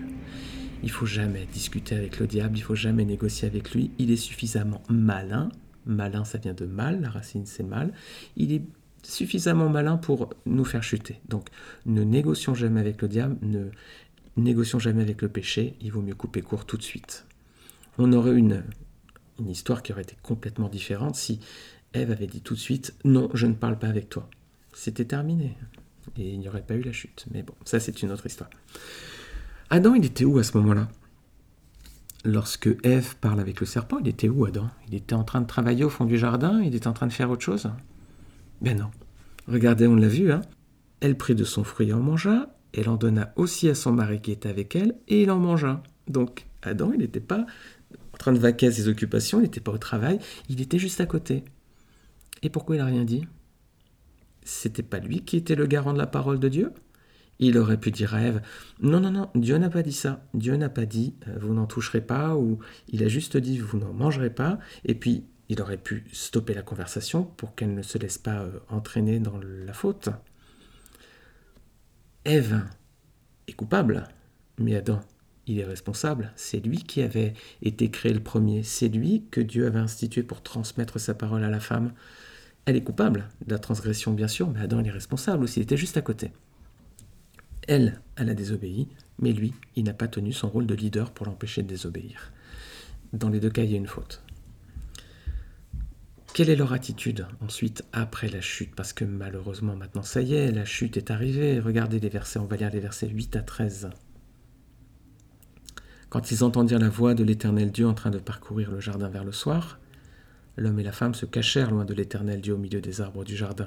Il 0.82 0.90
faut 0.90 1.06
jamais 1.06 1.46
discuter 1.50 1.94
avec 1.94 2.18
le 2.18 2.26
diable, 2.26 2.58
il 2.58 2.60
faut 2.60 2.74
jamais 2.74 3.06
négocier 3.06 3.48
avec 3.48 3.72
lui, 3.72 3.92
il 3.98 4.10
est 4.10 4.16
suffisamment 4.16 4.82
malin, 4.90 5.48
malin 5.86 6.24
ça 6.24 6.36
vient 6.36 6.52
de 6.52 6.66
mal, 6.66 7.00
la 7.00 7.08
racine 7.08 7.46
c'est 7.46 7.62
mal, 7.62 7.90
il 8.36 8.52
est 8.52 8.62
suffisamment 9.02 9.70
malin 9.70 9.96
pour 9.96 10.34
nous 10.44 10.64
faire 10.66 10.82
chuter. 10.82 11.20
Donc 11.30 11.48
ne 11.86 12.02
négocions 12.02 12.54
jamais 12.54 12.80
avec 12.80 13.00
le 13.00 13.08
diable, 13.08 13.36
ne 13.40 13.70
négocions 14.36 14.78
jamais 14.78 15.02
avec 15.02 15.22
le 15.22 15.28
péché, 15.28 15.76
il 15.80 15.92
vaut 15.92 16.02
mieux 16.02 16.14
couper 16.14 16.42
court 16.42 16.66
tout 16.66 16.76
de 16.76 16.82
suite. 16.82 17.24
On 17.96 18.12
aurait 18.12 18.34
une, 18.34 18.64
une 19.38 19.50
histoire 19.50 19.82
qui 19.82 19.92
aurait 19.92 20.02
été 20.02 20.16
complètement 20.22 20.68
différente 20.68 21.16
si 21.16 21.40
Ève 21.92 22.10
avait 22.10 22.26
dit 22.26 22.40
tout 22.40 22.54
de 22.54 22.58
suite 22.58 22.94
non, 23.04 23.28
je 23.34 23.46
ne 23.46 23.54
parle 23.54 23.78
pas 23.78 23.88
avec 23.88 24.08
toi. 24.08 24.28
C'était 24.72 25.04
terminé. 25.04 25.56
Et 26.18 26.32
il 26.32 26.38
n'y 26.38 26.48
aurait 26.48 26.62
pas 26.62 26.74
eu 26.74 26.82
la 26.82 26.92
chute. 26.92 27.26
Mais 27.32 27.42
bon, 27.42 27.54
ça 27.64 27.80
c'est 27.80 28.02
une 28.02 28.10
autre 28.10 28.26
histoire. 28.26 28.50
Adam, 29.70 29.94
il 29.94 30.04
était 30.04 30.24
où 30.24 30.38
à 30.38 30.44
ce 30.44 30.56
moment-là? 30.58 30.88
Lorsque 32.24 32.68
Ève 32.84 33.16
parle 33.16 33.40
avec 33.40 33.60
le 33.60 33.66
serpent, 33.66 33.98
il 33.98 34.08
était 34.08 34.28
où 34.28 34.44
Adam? 34.44 34.70
Il 34.88 34.94
était 34.94 35.14
en 35.14 35.24
train 35.24 35.40
de 35.40 35.46
travailler 35.46 35.84
au 35.84 35.90
fond 35.90 36.04
du 36.04 36.18
jardin? 36.18 36.62
Il 36.62 36.74
était 36.74 36.86
en 36.86 36.92
train 36.92 37.06
de 37.06 37.12
faire 37.12 37.30
autre 37.30 37.42
chose? 37.42 37.70
Ben 38.60 38.78
non. 38.78 38.90
Regardez, 39.46 39.86
on 39.86 39.96
l'a 39.96 40.08
vu, 40.08 40.32
hein 40.32 40.40
Elle 41.00 41.16
prit 41.16 41.34
de 41.34 41.44
son 41.44 41.64
fruit 41.64 41.90
et 41.90 41.92
en 41.92 42.00
mangea. 42.00 42.48
Elle 42.72 42.88
en 42.88 42.96
donna 42.96 43.32
aussi 43.36 43.68
à 43.68 43.74
son 43.74 43.92
mari 43.92 44.20
qui 44.20 44.32
était 44.32 44.48
avec 44.48 44.74
elle, 44.74 44.96
et 45.06 45.22
il 45.22 45.30
en 45.30 45.38
mangea. 45.38 45.82
Donc 46.08 46.46
Adam, 46.62 46.92
il 46.92 46.98
n'était 47.00 47.20
pas 47.20 47.46
train 48.24 48.32
de 48.32 48.38
vaquer 48.38 48.68
à 48.68 48.72
ses 48.72 48.88
occupations, 48.88 49.38
il 49.40 49.42
n'était 49.42 49.60
pas 49.60 49.72
au 49.72 49.76
travail, 49.76 50.18
il 50.48 50.62
était 50.62 50.78
juste 50.78 50.98
à 51.02 51.04
côté. 51.04 51.44
Et 52.42 52.48
pourquoi 52.48 52.74
il 52.74 52.78
n'a 52.78 52.86
rien 52.86 53.04
dit? 53.04 53.26
C'était 54.44 54.82
pas 54.82 54.98
lui 54.98 55.20
qui 55.20 55.36
était 55.36 55.54
le 55.54 55.66
garant 55.66 55.92
de 55.92 55.98
la 55.98 56.06
parole 56.06 56.40
de 56.40 56.48
Dieu? 56.48 56.72
Il 57.38 57.58
aurait 57.58 57.78
pu 57.78 57.90
dire 57.90 58.14
à 58.14 58.22
Ève 58.22 58.40
Non, 58.80 58.98
non, 58.98 59.10
non, 59.10 59.28
Dieu 59.34 59.58
n'a 59.58 59.68
pas 59.68 59.82
dit 59.82 59.92
ça. 59.92 60.24
Dieu 60.32 60.56
n'a 60.56 60.70
pas 60.70 60.86
dit 60.86 61.14
euh, 61.28 61.36
Vous 61.38 61.52
n'en 61.52 61.66
toucherez 61.66 62.00
pas, 62.00 62.34
ou 62.34 62.60
il 62.88 63.04
a 63.04 63.08
juste 63.08 63.36
dit 63.36 63.58
Vous 63.58 63.76
n'en 63.76 63.92
mangerez 63.92 64.30
pas. 64.30 64.58
Et 64.86 64.94
puis, 64.94 65.24
il 65.50 65.60
aurait 65.60 65.76
pu 65.76 66.04
stopper 66.12 66.54
la 66.54 66.62
conversation 66.62 67.24
pour 67.24 67.54
qu'elle 67.54 67.74
ne 67.74 67.82
se 67.82 67.98
laisse 67.98 68.16
pas 68.16 68.40
euh, 68.40 68.58
entraîner 68.70 69.18
dans 69.18 69.38
la 69.38 69.74
faute. 69.74 70.08
Ève 72.24 72.62
est 73.48 73.52
coupable, 73.52 74.08
mais 74.58 74.76
Adam 74.76 75.00
il 75.46 75.58
est 75.58 75.64
responsable. 75.64 76.32
C'est 76.36 76.64
lui 76.64 76.78
qui 76.78 77.02
avait 77.02 77.34
été 77.62 77.90
créé 77.90 78.12
le 78.12 78.22
premier. 78.22 78.62
C'est 78.62 78.88
lui 78.88 79.24
que 79.30 79.40
Dieu 79.40 79.66
avait 79.66 79.78
institué 79.78 80.22
pour 80.22 80.42
transmettre 80.42 80.98
sa 80.98 81.14
parole 81.14 81.44
à 81.44 81.50
la 81.50 81.60
femme. 81.60 81.92
Elle 82.66 82.76
est 82.76 82.82
coupable 82.82 83.28
de 83.46 83.52
la 83.52 83.58
transgression, 83.58 84.12
bien 84.12 84.28
sûr, 84.28 84.48
mais 84.48 84.60
Adam, 84.60 84.82
est 84.82 84.90
responsable 84.90 85.44
aussi. 85.44 85.60
Il 85.60 85.64
était 85.64 85.76
juste 85.76 85.96
à 85.96 86.02
côté. 86.02 86.32
Elle, 87.66 88.00
elle 88.16 88.30
a 88.30 88.34
désobéi, 88.34 88.88
mais 89.18 89.32
lui, 89.32 89.52
il 89.76 89.84
n'a 89.84 89.94
pas 89.94 90.08
tenu 90.08 90.32
son 90.32 90.48
rôle 90.48 90.66
de 90.66 90.74
leader 90.74 91.10
pour 91.10 91.26
l'empêcher 91.26 91.62
de 91.62 91.68
désobéir. 91.68 92.32
Dans 93.12 93.28
les 93.28 93.40
deux 93.40 93.50
cas, 93.50 93.62
il 93.62 93.70
y 93.70 93.74
a 93.74 93.78
une 93.78 93.86
faute. 93.86 94.22
Quelle 96.34 96.50
est 96.50 96.56
leur 96.56 96.72
attitude 96.72 97.28
ensuite 97.40 97.84
après 97.92 98.28
la 98.28 98.40
chute? 98.40 98.74
Parce 98.74 98.92
que 98.92 99.04
malheureusement 99.04 99.76
maintenant 99.76 100.02
ça 100.02 100.20
y 100.20 100.34
est, 100.34 100.50
la 100.50 100.64
chute 100.64 100.96
est 100.96 101.12
arrivée. 101.12 101.60
Regardez 101.60 102.00
les 102.00 102.08
versets, 102.08 102.40
on 102.40 102.46
va 102.46 102.56
lire 102.56 102.70
les 102.72 102.80
versets 102.80 103.08
8 103.08 103.36
à 103.36 103.42
13. 103.42 103.90
Quand 106.14 106.30
ils 106.30 106.44
entendirent 106.44 106.78
la 106.78 106.88
voix 106.88 107.14
de 107.14 107.24
l'Éternel 107.24 107.72
Dieu 107.72 107.88
en 107.88 107.92
train 107.92 108.12
de 108.12 108.20
parcourir 108.20 108.70
le 108.70 108.78
jardin 108.78 109.08
vers 109.08 109.24
le 109.24 109.32
soir, 109.32 109.80
l'homme 110.56 110.78
et 110.78 110.84
la 110.84 110.92
femme 110.92 111.12
se 111.12 111.26
cachèrent 111.26 111.72
loin 111.72 111.84
de 111.84 111.92
l'Éternel 111.92 112.40
Dieu 112.40 112.54
au 112.54 112.56
milieu 112.56 112.80
des 112.80 113.00
arbres 113.00 113.24
du 113.24 113.34
jardin. 113.34 113.66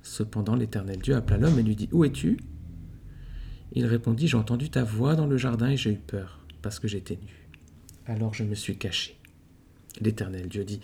Cependant 0.00 0.54
l'Éternel 0.54 1.00
Dieu 1.00 1.16
appela 1.16 1.38
l'homme 1.38 1.58
et 1.58 1.64
lui 1.64 1.74
dit, 1.74 1.88
Où 1.90 2.04
es-tu? 2.04 2.36
Il 3.72 3.84
répondit, 3.86 4.28
J'ai 4.28 4.36
entendu 4.36 4.70
ta 4.70 4.84
voix 4.84 5.16
dans 5.16 5.26
le 5.26 5.36
jardin 5.36 5.70
et 5.70 5.76
j'ai 5.76 5.90
eu 5.90 5.98
peur, 5.98 6.46
parce 6.62 6.78
que 6.78 6.86
j'étais 6.86 7.16
nu. 7.16 7.48
Alors 8.06 8.32
je 8.32 8.44
me 8.44 8.54
suis 8.54 8.78
caché. 8.78 9.18
L'Éternel 10.00 10.48
Dieu 10.48 10.62
dit, 10.62 10.78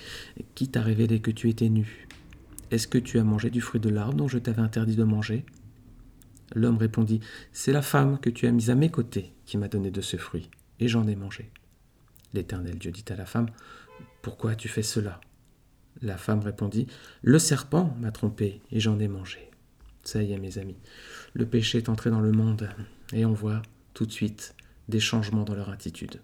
Qui 0.57 0.67
t'a 0.67 0.83
révélé 0.83 1.21
que 1.21 1.31
tu 1.31 1.49
étais 1.49 1.69
nu? 1.69 2.09
Est-ce 2.73 2.89
que 2.89 2.99
tu 2.99 3.21
as 3.21 3.25
mangé 3.25 3.51
du 3.51 3.61
fruit 3.61 3.81
de 3.81 3.89
l'arbre 3.89 4.15
dont 4.15 4.27
je 4.27 4.39
t'avais 4.39 4.63
interdit 4.63 4.97
de 4.97 5.05
manger? 5.05 5.45
L'homme 6.57 6.79
répondit, 6.79 7.21
C'est 7.53 7.73
la 7.73 7.83
femme 7.83 8.19
que 8.19 8.31
tu 8.31 8.49
as 8.49 8.51
mise 8.51 8.71
à 8.71 8.75
mes 8.75 8.91
côtés 8.91 9.33
m'a 9.59 9.69
donné 9.69 9.91
de 9.91 10.01
ce 10.01 10.17
fruit, 10.17 10.51
et 10.79 10.89
j'en 10.89 11.07
ai 11.07 11.17
mangé. 11.17 11.51
L'Éternel 12.35 12.79
Dieu 12.79 12.91
dit 12.91 13.05
à 13.09 13.17
la 13.17 13.27
femme, 13.27 13.49
Pourquoi 14.23 14.53
as-tu 14.53 14.69
fait 14.69 14.83
cela? 14.83 15.21
La 16.03 16.17
femme 16.17 16.41
répondit, 16.41 16.87
Le 17.23 17.39
serpent 17.39 17.95
m'a 18.01 18.13
trompé, 18.13 18.61
et 18.71 18.81
j'en 18.81 18.99
ai 18.99 19.09
mangé. 19.09 19.51
Ça 20.05 20.23
y 20.23 20.33
est, 20.33 20.39
mes 20.39 20.59
amis, 20.59 20.79
le 21.35 21.47
péché 21.47 21.79
est 21.79 21.89
entré 21.89 22.11
dans 22.11 22.21
le 22.21 22.33
monde, 22.33 22.71
et 23.13 23.25
on 23.25 23.33
voit 23.33 23.63
tout 23.95 24.07
de 24.07 24.13
suite 24.13 24.55
des 24.89 25.01
changements 25.01 25.45
dans 25.45 25.55
leur 25.55 25.71
attitude. 25.71 26.21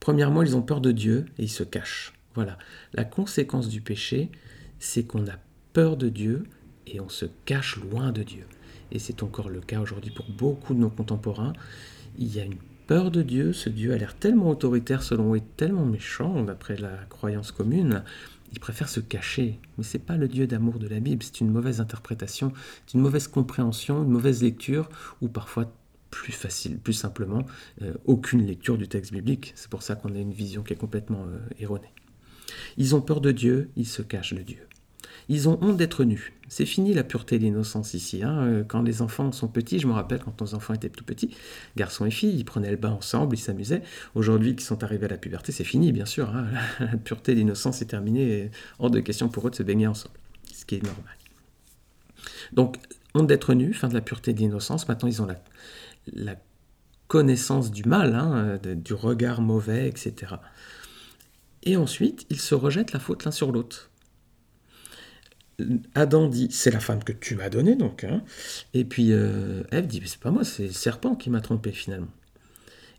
Premièrement, 0.00 0.42
ils 0.42 0.56
ont 0.56 0.62
peur 0.62 0.80
de 0.80 0.92
Dieu 0.92 1.24
et 1.38 1.44
ils 1.44 1.50
se 1.50 1.62
cachent. 1.62 2.12
Voilà. 2.34 2.58
La 2.92 3.04
conséquence 3.04 3.68
du 3.68 3.80
péché, 3.80 4.30
c'est 4.78 5.04
qu'on 5.04 5.26
a 5.28 5.38
peur 5.72 5.96
de 5.96 6.08
Dieu 6.08 6.44
et 6.86 7.00
on 7.00 7.08
se 7.08 7.26
cache 7.46 7.76
loin 7.76 8.12
de 8.12 8.22
Dieu. 8.22 8.44
Et 8.92 8.98
c'est 8.98 9.22
encore 9.22 9.48
le 9.48 9.60
cas 9.60 9.80
aujourd'hui 9.80 10.10
pour 10.10 10.26
beaucoup 10.28 10.74
de 10.74 10.80
nos 10.80 10.90
contemporains. 10.90 11.54
Il 12.18 12.34
y 12.34 12.40
a 12.40 12.44
une 12.44 12.58
peur 12.86 13.10
de 13.10 13.22
Dieu, 13.22 13.52
ce 13.52 13.68
Dieu 13.68 13.92
a 13.92 13.98
l'air 13.98 14.14
tellement 14.14 14.50
autoritaire 14.50 15.02
selon 15.02 15.34
eux, 15.34 15.40
tellement 15.56 15.86
méchant 15.86 16.42
d'après 16.44 16.76
la 16.76 16.96
croyance 17.08 17.50
commune, 17.50 18.04
ils 18.52 18.60
préfèrent 18.60 18.88
se 18.88 19.00
cacher. 19.00 19.58
Mais 19.76 19.84
ce 19.84 19.96
n'est 19.96 20.04
pas 20.04 20.16
le 20.16 20.28
Dieu 20.28 20.46
d'amour 20.46 20.78
de 20.78 20.86
la 20.86 21.00
Bible, 21.00 21.22
c'est 21.22 21.40
une 21.40 21.50
mauvaise 21.50 21.80
interprétation, 21.80 22.52
c'est 22.86 22.94
une 22.94 23.00
mauvaise 23.00 23.26
compréhension, 23.26 24.04
une 24.04 24.10
mauvaise 24.10 24.42
lecture, 24.42 24.88
ou 25.20 25.28
parfois 25.28 25.72
plus 26.10 26.32
facile, 26.32 26.78
plus 26.78 26.92
simplement, 26.92 27.44
euh, 27.82 27.94
aucune 28.04 28.46
lecture 28.46 28.78
du 28.78 28.86
texte 28.86 29.12
biblique. 29.12 29.52
C'est 29.56 29.68
pour 29.68 29.82
ça 29.82 29.96
qu'on 29.96 30.14
a 30.14 30.18
une 30.18 30.32
vision 30.32 30.62
qui 30.62 30.72
est 30.72 30.76
complètement 30.76 31.24
euh, 31.24 31.38
erronée. 31.58 31.92
Ils 32.76 32.94
ont 32.94 33.00
peur 33.00 33.20
de 33.20 33.32
Dieu, 33.32 33.70
ils 33.76 33.86
se 33.86 34.02
cachent 34.02 34.34
de 34.34 34.42
Dieu. 34.42 34.68
Ils 35.28 35.48
ont 35.48 35.58
honte 35.62 35.76
d'être 35.76 36.04
nus. 36.04 36.32
C'est 36.48 36.66
fini 36.66 36.92
la 36.92 37.04
pureté 37.04 37.36
et 37.36 37.38
l'innocence 37.38 37.94
ici. 37.94 38.22
Hein. 38.22 38.42
Euh, 38.42 38.64
quand 38.64 38.82
les 38.82 39.02
enfants 39.02 39.32
sont 39.32 39.48
petits, 39.48 39.78
je 39.78 39.86
me 39.86 39.92
rappelle 39.92 40.20
quand 40.20 40.40
nos 40.40 40.54
enfants 40.54 40.74
étaient 40.74 40.90
tout 40.90 41.04
petits, 41.04 41.34
garçons 41.76 42.04
et 42.04 42.10
filles, 42.10 42.36
ils 42.36 42.44
prenaient 42.44 42.70
le 42.70 42.76
bain 42.76 42.92
ensemble, 42.92 43.34
ils 43.34 43.40
s'amusaient. 43.40 43.82
Aujourd'hui, 44.14 44.54
qu'ils 44.54 44.64
sont 44.64 44.84
arrivés 44.84 45.06
à 45.06 45.08
la 45.08 45.16
puberté, 45.16 45.52
c'est 45.52 45.64
fini, 45.64 45.92
bien 45.92 46.06
sûr. 46.06 46.28
Hein. 46.28 46.46
La 46.80 46.96
pureté 46.96 47.32
et 47.32 47.34
l'innocence 47.34 47.80
est 47.82 47.86
terminée. 47.86 48.50
Hors 48.78 48.90
de 48.90 49.00
question 49.00 49.28
pour 49.28 49.46
eux 49.46 49.50
de 49.50 49.56
se 49.56 49.62
baigner 49.62 49.86
ensemble, 49.86 50.14
ce 50.52 50.64
qui 50.64 50.76
est 50.76 50.82
normal. 50.82 51.16
Donc, 52.52 52.76
honte 53.14 53.26
d'être 53.26 53.54
nus, 53.54 53.72
fin 53.72 53.88
de 53.88 53.94
la 53.94 54.00
pureté 54.00 54.32
et 54.32 54.34
de 54.34 54.40
l'innocence. 54.40 54.86
Maintenant, 54.88 55.08
ils 55.08 55.22
ont 55.22 55.26
la, 55.26 55.42
la 56.12 56.36
connaissance 57.08 57.70
du 57.70 57.84
mal, 57.84 58.14
hein, 58.14 58.58
du 58.62 58.92
regard 58.92 59.40
mauvais, 59.40 59.88
etc. 59.88 60.34
Et 61.62 61.76
ensuite, 61.76 62.26
ils 62.30 62.40
se 62.40 62.54
rejettent 62.54 62.92
la 62.92 63.00
faute 63.00 63.24
l'un 63.24 63.30
sur 63.30 63.50
l'autre. 63.50 63.90
Adam 65.94 66.28
dit 66.28 66.48
c'est 66.50 66.70
la 66.70 66.80
femme 66.80 67.04
que 67.04 67.12
tu 67.12 67.36
m'as 67.36 67.48
donnée 67.48 67.76
donc, 67.76 68.04
hein. 68.04 68.22
et 68.72 68.84
puis 68.84 69.12
euh, 69.12 69.62
Ève 69.70 69.86
dit 69.86 70.02
c'est 70.04 70.20
pas 70.20 70.30
moi, 70.30 70.44
c'est 70.44 70.66
le 70.66 70.72
serpent 70.72 71.14
qui 71.14 71.30
m'a 71.30 71.40
trompé 71.40 71.70
finalement. 71.72 72.10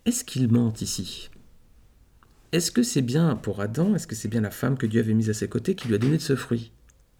Est-ce 0.06 0.24
qu'il 0.24 0.52
ment 0.52 0.74
ici? 0.80 1.30
Est-ce 2.52 2.72
que 2.72 2.84
c'est 2.84 3.02
bien 3.02 3.36
pour 3.36 3.60
Adam? 3.60 3.96
Est-ce 3.96 4.08
que 4.08 4.16
c'est 4.16 4.28
bien 4.28 4.42
la 4.42 4.52
femme 4.52 4.78
que 4.78 4.86
Dieu 4.86 5.02
avait 5.02 5.14
mise 5.14 5.30
à 5.30 5.34
ses 5.34 5.50
côtés 5.50 5.76
qui 5.76 5.88
lui 5.88 5.96
a 5.96 5.98
donné 5.98 6.18
de 6.18 6.22
ce 6.22 6.36
fruit? 6.36 6.72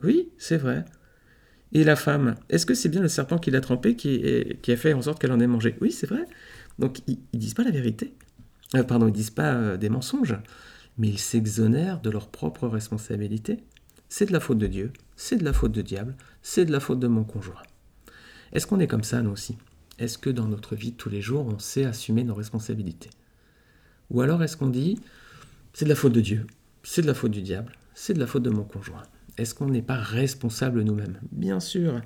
Oui, 0.04 0.30
c'est 0.38 0.58
vrai. 0.58 0.86
Et 1.74 1.84
la 1.84 1.96
femme, 1.96 2.36
est-ce 2.50 2.66
que 2.66 2.74
c'est 2.74 2.90
bien 2.90 3.02
le 3.02 3.10
serpent 3.10 3.38
qui 3.38 3.52
l'a 3.52 3.60
trompé 3.60 3.96
qui, 3.96 4.24
qui, 4.62 4.72
a 4.72 4.78
fait 4.78 4.94
en 4.94 5.02
sorte 5.02 5.20
qu'elle 5.20 5.32
en 5.32 5.40
ait 5.40 5.48
mangé? 5.48 5.76
Oui, 5.82 5.92
c'est 5.92 6.08
vrai. 6.08 6.26
Donc 6.80 7.00
ils, 7.08 7.18
ne 7.34 7.40
disent 7.40 7.54
pas 7.54 7.64
la 7.64 7.72
vérité. 7.72 8.14
Euh, 8.76 8.84
pardon, 8.84 9.08
ils 9.08 9.14
disent 9.14 9.32
pas 9.32 9.54
euh, 9.54 9.78
des 9.78 9.90
mensonges, 9.90 10.38
mais 10.98 11.10
ils 11.10 11.20
s'exonèrent 11.20 12.02
de 12.02 12.10
leur 12.10 12.30
propre 12.30 12.68
responsabilité. 12.68 13.64
C'est 14.10 14.28
de 14.28 14.34
la 14.34 14.40
faute 14.40 14.58
de 14.58 14.68
Dieu, 14.68 14.94
c'est 15.16 15.38
de 15.38 15.44
la 15.44 15.54
faute 15.54 15.72
de 15.72 15.82
diable, 15.82 16.16
c'est 16.42 16.66
de 16.66 16.72
la 16.72 16.80
faute 16.80 17.00
de 17.00 17.08
mon 17.08 17.24
conjoint. 17.24 17.62
Est-ce 18.52 18.68
qu'on 18.68 18.80
est 18.80 18.88
comme 18.88 19.04
ça, 19.04 19.22
nous 19.22 19.32
aussi? 19.32 19.58
Est-ce 19.98 20.18
que 20.18 20.30
dans 20.30 20.48
notre 20.48 20.76
vie 20.76 20.92
de 20.92 20.98
tous 20.98 21.10
les 21.10 21.22
jours, 21.22 21.46
on 21.48 21.60
sait 21.60 21.86
assumer 21.86 22.24
nos 22.24 22.36
responsabilités? 22.36 23.10
Ou 24.12 24.22
alors 24.22 24.44
est-ce 24.44 24.58
qu'on 24.58 24.70
dit, 24.70 25.00
c'est 25.74 25.86
de 25.86 25.90
la 25.90 25.96
faute 25.96 26.14
de 26.14 26.22
Dieu, 26.22 26.46
c'est 26.84 27.02
de 27.02 27.08
la 27.08 27.14
faute 27.14 27.32
du 27.32 27.42
diable, 27.42 27.72
c'est 27.94 28.14
de 28.14 28.20
la 28.20 28.28
faute 28.28 28.44
de 28.44 28.50
mon 28.50 28.64
conjoint? 28.64 29.04
Est-ce 29.38 29.54
qu'on 29.54 29.68
n'est 29.68 29.82
pas 29.82 29.96
responsable 29.96 30.82
nous-mêmes? 30.84 31.20
Bien 31.32 31.60
sûr. 31.60 32.02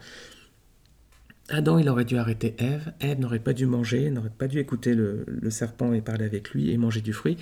Adam, 1.49 1.79
il 1.79 1.89
aurait 1.89 2.05
dû 2.05 2.17
arrêter 2.17 2.55
Ève. 2.57 2.93
Ève 2.99 3.19
n'aurait 3.19 3.39
pas 3.39 3.53
dû 3.53 3.65
manger, 3.65 4.09
n'aurait 4.09 4.29
pas 4.29 4.47
dû 4.47 4.59
écouter 4.59 4.93
le, 4.93 5.25
serpent 5.49 5.93
et 5.93 6.01
parler 6.01 6.25
avec 6.25 6.51
lui 6.51 6.71
et 6.71 6.77
manger 6.77 7.01
du 7.01 7.13
fruit. 7.13 7.37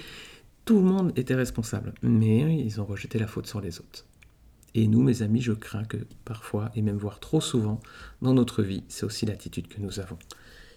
Tout 0.66 0.78
le 0.78 0.86
monde 0.86 1.14
était 1.18 1.36
responsable, 1.36 1.94
mais 2.02 2.58
ils 2.66 2.82
ont 2.82 2.86
rejeté 2.86 3.20
la 3.20 3.28
faute 3.28 3.48
sur 3.48 3.62
les 3.62 3.80
autres. 3.80 4.06
Et 4.78 4.88
nous, 4.88 5.02
mes 5.02 5.24
amis, 5.24 5.42
je 5.42 5.54
crains 5.54 5.86
que 5.86 5.98
parfois, 6.24 6.70
et 6.76 6.84
même 6.84 6.98
voire 6.98 7.20
trop 7.20 7.42
souvent, 7.42 7.80
dans 8.22 8.36
notre 8.36 8.62
vie, 8.62 8.84
c'est 8.90 9.08
aussi 9.08 9.26
l'attitude 9.26 9.68
que 9.68 9.82
nous 9.82 10.00
avons. 10.00 10.20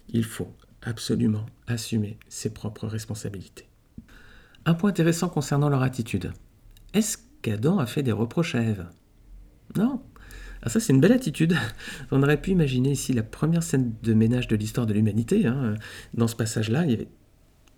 Il 0.09 0.23
faut 0.23 0.55
absolument 0.81 1.45
assumer 1.67 2.17
ses 2.27 2.51
propres 2.51 2.87
responsabilités. 2.87 3.67
Un 4.65 4.73
point 4.73 4.89
intéressant 4.89 5.29
concernant 5.29 5.69
leur 5.69 5.83
attitude. 5.83 6.33
Est-ce 6.95 7.19
qu'Adam 7.43 7.77
a 7.77 7.85
fait 7.85 8.01
des 8.01 8.11
reproches 8.11 8.55
à 8.55 8.63
Ève? 8.63 8.87
Non. 9.75 10.01
Ah, 10.63 10.69
ça, 10.69 10.79
c'est 10.79 10.93
une 10.93 11.01
belle 11.01 11.11
attitude. 11.11 11.55
On 12.11 12.23
aurait 12.23 12.41
pu 12.41 12.49
imaginer 12.49 12.93
ici 12.93 13.13
la 13.13 13.21
première 13.21 13.61
scène 13.61 13.93
de 14.01 14.13
ménage 14.15 14.47
de 14.47 14.55
l'histoire 14.55 14.87
de 14.87 14.95
l'humanité. 14.95 15.45
Hein. 15.45 15.75
Dans 16.15 16.27
ce 16.27 16.35
passage-là, 16.35 16.85
il 16.85 16.89
y 16.89 16.93
avait 16.95 17.09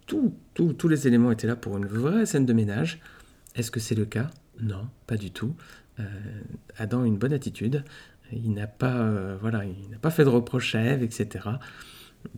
tout, 0.06 0.34
tous 0.54 0.88
les 0.88 1.06
éléments 1.06 1.32
étaient 1.32 1.48
là 1.48 1.58
pour 1.58 1.76
une 1.76 1.86
vraie 1.86 2.26
scène 2.26 2.46
de 2.46 2.54
ménage. 2.54 3.02
Est-ce 3.56 3.72
que 3.72 3.82
c'est 3.82 3.96
le 3.96 4.06
cas? 4.06 4.30
Non, 4.62 4.88
pas 5.06 5.18
du 5.18 5.32
tout. 5.32 5.56
Euh, 6.00 6.04
Adam 6.78 7.04
a 7.04 7.08
une 7.08 7.18
bonne 7.18 7.34
attitude. 7.34 7.84
Il 8.32 8.54
n'a 8.54 8.68
pas, 8.68 8.98
euh, 8.98 9.38
voilà, 9.40 9.66
il 9.66 9.90
n'a 9.90 9.98
pas 9.98 10.10
fait 10.10 10.24
de 10.24 10.30
reproches 10.30 10.76
à 10.76 10.82
Ève, 10.82 11.04
etc. 11.04 11.50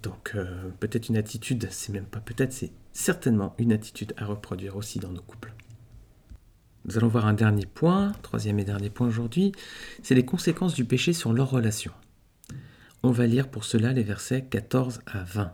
Donc 0.02 0.34
euh, 0.36 0.70
peut-être 0.80 1.10
une 1.10 1.18
attitude, 1.18 1.68
c'est 1.70 1.94
même 1.94 2.06
pas 2.06 2.20
peut-être, 2.20 2.54
c'est 2.54 2.72
certainement 2.92 3.56
une 3.58 3.72
attitude 3.72 4.14
à 4.18 4.26
reproduire 4.26 4.76
aussi 4.76 5.00
dans 5.00 5.12
nos 5.12 5.22
couples. 5.22 5.54
Nous 6.86 6.98
allons 6.98 7.08
voir 7.08 7.26
un 7.26 7.34
dernier 7.34 7.66
point, 7.66 8.14
troisième 8.22 8.60
et 8.60 8.66
dernier 8.66 8.90
point 8.90 9.08
aujourd'hui, 9.08 9.52
c'est 10.04 10.16
les 10.16 10.26
conséquences 10.26 10.74
du 10.74 10.86
péché 10.86 11.14
sur 11.14 11.34
leur 11.34 11.50
relation. 11.50 11.92
On 13.04 13.12
va 13.12 13.26
lire 13.28 13.50
pour 13.50 13.64
cela 13.64 13.94
les 13.94 14.04
versets 14.04 14.44
14 14.44 15.02
à 15.06 15.24
20. 15.24 15.52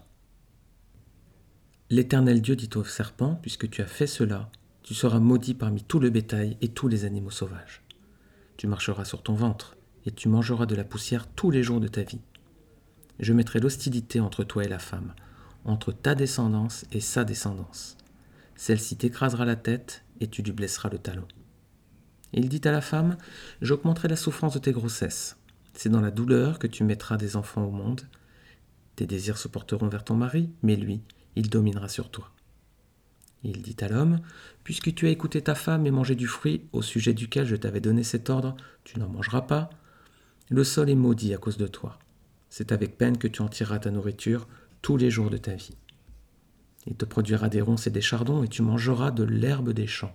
L'Éternel 1.89 2.41
Dieu 2.41 2.55
dit 2.55 2.69
au 2.75 2.83
serpent, 2.83 3.37
puisque 3.41 3.69
tu 3.69 3.81
as 3.81 3.85
fait 3.85 4.07
cela, 4.07 4.49
tu 4.83 4.93
seras 4.93 5.19
maudit 5.19 5.53
parmi 5.53 5.83
tout 5.83 5.99
le 5.99 6.09
bétail 6.09 6.57
et 6.61 6.69
tous 6.69 6.87
les 6.87 7.05
animaux 7.05 7.31
sauvages. 7.31 7.81
Tu 8.61 8.67
marcheras 8.67 9.05
sur 9.05 9.23
ton 9.23 9.33
ventre, 9.33 9.75
et 10.05 10.11
tu 10.11 10.29
mangeras 10.29 10.67
de 10.67 10.75
la 10.75 10.83
poussière 10.83 11.25
tous 11.25 11.49
les 11.49 11.63
jours 11.63 11.79
de 11.79 11.87
ta 11.87 12.03
vie. 12.03 12.21
Je 13.17 13.33
mettrai 13.33 13.59
l'hostilité 13.59 14.19
entre 14.19 14.43
toi 14.43 14.63
et 14.63 14.67
la 14.67 14.77
femme, 14.77 15.15
entre 15.65 15.91
ta 15.91 16.13
descendance 16.13 16.85
et 16.91 16.99
sa 16.99 17.23
descendance. 17.23 17.97
Celle-ci 18.55 18.97
t'écrasera 18.97 19.45
la 19.45 19.55
tête, 19.55 20.05
et 20.19 20.27
tu 20.27 20.43
lui 20.43 20.51
blesseras 20.51 20.89
le 20.89 20.99
talon. 20.99 21.27
il 22.33 22.49
dit 22.49 22.61
à 22.63 22.71
la 22.71 22.81
femme, 22.81 23.17
J'augmenterai 23.63 24.09
la 24.09 24.15
souffrance 24.15 24.53
de 24.53 24.59
tes 24.59 24.73
grossesses. 24.73 25.37
C'est 25.73 25.89
dans 25.89 25.99
la 25.99 26.11
douleur 26.11 26.59
que 26.59 26.67
tu 26.67 26.83
mettras 26.83 27.17
des 27.17 27.37
enfants 27.37 27.63
au 27.63 27.71
monde. 27.71 28.01
Tes 28.95 29.07
désirs 29.07 29.39
se 29.39 29.47
porteront 29.47 29.87
vers 29.87 30.03
ton 30.03 30.13
mari, 30.13 30.51
mais 30.61 30.75
lui, 30.75 31.01
il 31.35 31.49
dominera 31.49 31.89
sur 31.89 32.11
toi. 32.11 32.31
Il 33.43 33.61
dit 33.61 33.75
à 33.81 33.87
l'homme, 33.87 34.19
Puisque 34.63 34.93
tu 34.93 35.07
as 35.07 35.09
écouté 35.09 35.41
ta 35.41 35.55
femme 35.55 35.87
et 35.87 35.91
mangé 35.91 36.15
du 36.15 36.27
fruit 36.27 36.61
au 36.71 36.81
sujet 36.81 37.13
duquel 37.13 37.45
je 37.45 37.55
t'avais 37.55 37.81
donné 37.81 38.03
cet 38.03 38.29
ordre, 38.29 38.55
tu 38.83 38.99
n'en 38.99 39.09
mangeras 39.09 39.41
pas. 39.41 39.69
Le 40.49 40.63
sol 40.63 40.89
est 40.89 40.95
maudit 40.95 41.33
à 41.33 41.37
cause 41.37 41.57
de 41.57 41.67
toi. 41.67 41.97
C'est 42.49 42.71
avec 42.71 42.97
peine 42.97 43.17
que 43.17 43.27
tu 43.27 43.41
en 43.41 43.47
tireras 43.47 43.79
ta 43.79 43.91
nourriture 43.91 44.47
tous 44.81 44.97
les 44.97 45.09
jours 45.09 45.29
de 45.29 45.37
ta 45.37 45.55
vie. 45.55 45.75
Il 46.85 46.95
te 46.95 47.05
produira 47.05 47.49
des 47.49 47.61
ronces 47.61 47.87
et 47.87 47.91
des 47.91 48.01
chardons, 48.01 48.43
et 48.43 48.47
tu 48.47 48.61
mangeras 48.61 49.11
de 49.11 49.23
l'herbe 49.23 49.71
des 49.71 49.87
champs. 49.87 50.13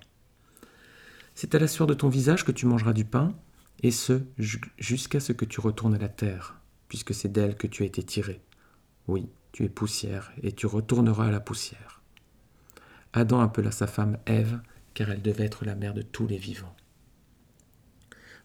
C'est 1.35 1.55
à 1.55 1.59
la 1.59 1.69
sueur 1.69 1.87
de 1.87 1.95
ton 1.95 2.09
visage 2.09 2.45
que 2.45 2.53
tu 2.53 2.67
mangeras 2.67 2.93
du 2.93 3.05
pain, 3.05 3.35
et 3.83 3.91
ce 3.91 4.23
jusqu'à 4.79 5.21
ce 5.21 5.33
que 5.33 5.45
tu 5.45 5.61
retournes 5.61 5.95
à 5.95 5.99
la 5.99 6.09
terre, 6.09 6.61
puisque 6.89 7.15
c'est 7.15 7.31
d'elle 7.31 7.57
que 7.57 7.67
tu 7.67 7.83
as 7.83 7.87
été 7.87 8.03
tiré. 8.03 8.41
Oui, 9.07 9.29
tu 9.53 9.65
es 9.65 9.69
poussière, 9.69 10.33
et 10.43 10.53
tu 10.53 10.67
retourneras 10.67 11.27
à 11.27 11.31
la 11.31 11.41
poussière. 11.41 11.96
Adam 13.17 13.41
appela 13.41 13.71
sa 13.71 13.87
femme 13.87 14.19
Ève, 14.27 14.61
car 14.93 15.11
elle 15.11 15.23
devait 15.23 15.47
être 15.47 15.65
la 15.65 15.75
mère 15.75 15.95
de 15.95 16.03
tous 16.03 16.27
les 16.27 16.37
vivants. 16.37 16.77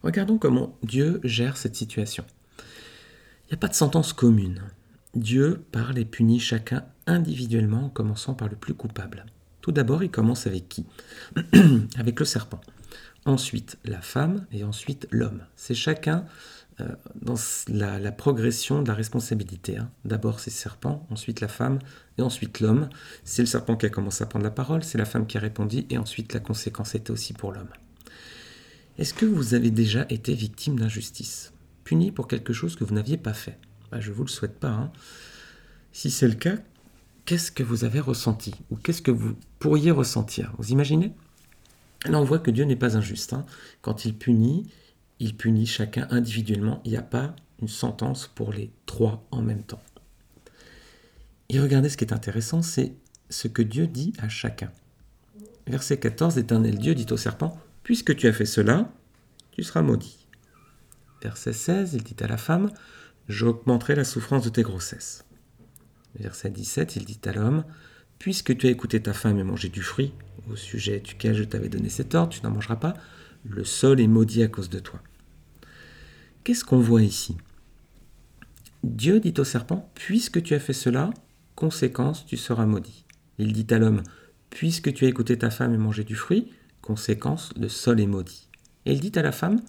Regardons 0.02 0.38
comment 0.38 0.78
Dieu 0.82 1.20
gère 1.24 1.58
cette 1.58 1.76
situation. 1.76 2.24
Il 2.58 3.50
n'y 3.50 3.54
a 3.54 3.58
pas 3.58 3.68
de 3.68 3.74
sentence 3.74 4.14
commune. 4.14 4.62
Dieu 5.14 5.62
parle 5.72 5.98
et 5.98 6.06
punit 6.06 6.40
chacun 6.40 6.86
individuellement 7.06 7.84
en 7.84 7.88
commençant 7.90 8.32
par 8.32 8.48
le 8.48 8.56
plus 8.56 8.72
coupable. 8.72 9.26
Tout 9.60 9.72
d'abord, 9.72 10.02
il 10.02 10.10
commence 10.10 10.46
avec 10.46 10.70
qui? 10.70 10.86
Avec 11.98 12.18
le 12.18 12.24
serpent. 12.24 12.60
Ensuite, 13.26 13.78
la 13.84 14.00
femme 14.00 14.46
et 14.52 14.64
ensuite 14.64 15.06
l'homme. 15.10 15.42
C'est 15.54 15.74
chacun 15.74 16.24
dans 17.20 17.34
la, 17.68 18.12
progression 18.12 18.82
de 18.82 18.88
la 18.88 18.94
responsabilité. 18.94 19.78
Hein. 19.78 19.90
D'abord, 20.04 20.40
c'est 20.40 20.50
serpent, 20.50 21.06
ensuite 21.10 21.40
la 21.40 21.48
femme 21.48 21.78
et 22.18 22.22
ensuite 22.22 22.60
l'homme. 22.60 22.88
C'est 23.24 23.42
le 23.42 23.46
serpent 23.46 23.76
qui 23.76 23.86
a 23.86 23.90
commencé 23.90 24.22
à 24.22 24.26
prendre 24.26 24.44
la 24.44 24.50
parole, 24.50 24.82
c'est 24.82 24.98
la 24.98 25.04
femme 25.04 25.26
qui 25.26 25.36
a 25.36 25.40
répondu 25.40 25.84
et 25.90 25.98
ensuite 25.98 26.32
la 26.32 26.40
conséquence 26.40 26.94
était 26.94 27.10
aussi 27.10 27.32
pour 27.32 27.52
l'homme. 27.52 27.70
Est-ce 28.98 29.14
que 29.14 29.26
vous 29.26 29.54
avez 29.54 29.70
déjà 29.70 30.06
été 30.10 30.34
victime 30.34 30.78
d'injustice 30.78 31.52
Puni 31.84 32.12
pour 32.12 32.28
quelque 32.28 32.52
chose 32.52 32.76
que 32.76 32.84
vous 32.84 32.94
n'aviez 32.94 33.16
pas 33.16 33.32
fait? 33.32 33.58
Bah, 33.90 34.00
Je 34.00 34.10
ne 34.10 34.14
vous 34.14 34.24
le 34.24 34.28
souhaite 34.28 34.58
pas. 34.58 34.70
Hein. 34.70 34.92
Si 35.92 36.10
c'est 36.10 36.28
le 36.28 36.34
cas, 36.34 36.56
qu'est-ce 37.24 37.52
que 37.52 37.62
vous 37.62 37.84
avez 37.84 38.00
ressenti 38.00 38.54
Ou 38.70 38.76
qu'est-ce 38.76 39.02
que 39.02 39.10
vous 39.10 39.34
pourriez 39.58 39.90
ressentir? 39.90 40.52
Vous 40.58 40.70
imaginez? 40.70 41.12
Là, 42.06 42.18
on 42.18 42.24
voit 42.24 42.38
que 42.38 42.50
Dieu 42.50 42.64
n'est 42.64 42.76
pas 42.76 42.96
injuste. 42.96 43.32
Hein. 43.32 43.46
Quand 43.80 44.04
il 44.04 44.14
punit, 44.16 44.66
il 45.22 45.36
punit 45.36 45.66
chacun 45.66 46.08
individuellement. 46.10 46.82
Il 46.84 46.90
n'y 46.90 46.96
a 46.96 47.02
pas 47.02 47.36
une 47.60 47.68
sentence 47.68 48.26
pour 48.34 48.52
les 48.52 48.72
trois 48.86 49.24
en 49.30 49.40
même 49.40 49.62
temps. 49.62 49.82
Et 51.48 51.60
regardez 51.60 51.88
ce 51.88 51.96
qui 51.96 52.04
est 52.04 52.12
intéressant, 52.12 52.60
c'est 52.60 52.92
ce 53.30 53.46
que 53.46 53.62
Dieu 53.62 53.86
dit 53.86 54.12
à 54.18 54.28
chacun. 54.28 54.72
Verset 55.68 55.98
14, 55.98 56.36
l'Éternel 56.36 56.76
Dieu 56.76 56.96
dit 56.96 57.06
au 57.10 57.16
serpent, 57.16 57.56
Puisque 57.84 58.16
tu 58.16 58.26
as 58.26 58.32
fait 58.32 58.46
cela, 58.46 58.92
tu 59.52 59.62
seras 59.62 59.82
maudit. 59.82 60.26
Verset 61.22 61.52
16, 61.52 61.94
il 61.94 62.02
dit 62.02 62.16
à 62.20 62.26
la 62.26 62.36
femme, 62.36 62.72
J'augmenterai 63.28 63.94
la 63.94 64.04
souffrance 64.04 64.42
de 64.42 64.48
tes 64.48 64.62
grossesses. 64.62 65.24
Verset 66.16 66.50
17, 66.50 66.96
il 66.96 67.04
dit 67.04 67.20
à 67.26 67.32
l'homme, 67.32 67.64
Puisque 68.18 68.56
tu 68.56 68.66
as 68.66 68.70
écouté 68.70 69.00
ta 69.00 69.12
femme 69.12 69.38
et 69.38 69.44
mangé 69.44 69.68
du 69.68 69.82
fruit, 69.82 70.12
au 70.50 70.56
sujet 70.56 70.98
duquel 70.98 71.34
je 71.36 71.44
t'avais 71.44 71.68
donné 71.68 71.90
cet 71.90 72.16
ordre, 72.16 72.32
tu 72.32 72.42
n'en 72.42 72.50
mangeras 72.50 72.76
pas, 72.76 72.94
le 73.44 73.62
sol 73.62 74.00
est 74.00 74.08
maudit 74.08 74.42
à 74.42 74.48
cause 74.48 74.68
de 74.68 74.80
toi. 74.80 75.00
Qu'est-ce 76.44 76.64
qu'on 76.64 76.80
voit 76.80 77.02
ici? 77.02 77.36
Dieu 78.82 79.20
dit 79.20 79.34
au 79.38 79.44
serpent, 79.44 79.88
Puisque 79.94 80.42
tu 80.42 80.54
as 80.54 80.60
fait 80.60 80.72
cela, 80.72 81.10
conséquence, 81.54 82.26
tu 82.26 82.36
seras 82.36 82.66
maudit. 82.66 83.04
Il 83.38 83.52
dit 83.52 83.72
à 83.72 83.78
l'homme, 83.78 84.02
Puisque 84.50 84.92
tu 84.92 85.04
as 85.04 85.08
écouté 85.08 85.38
ta 85.38 85.50
femme 85.50 85.72
et 85.72 85.78
mangé 85.78 86.02
du 86.02 86.16
fruit, 86.16 86.52
conséquence, 86.80 87.52
le 87.56 87.68
sol 87.68 88.00
est 88.00 88.08
maudit. 88.08 88.48
Et 88.86 88.92
il 88.92 88.98
dit 89.00 89.16
à 89.16 89.22
la 89.22 89.30
femme, 89.30 89.60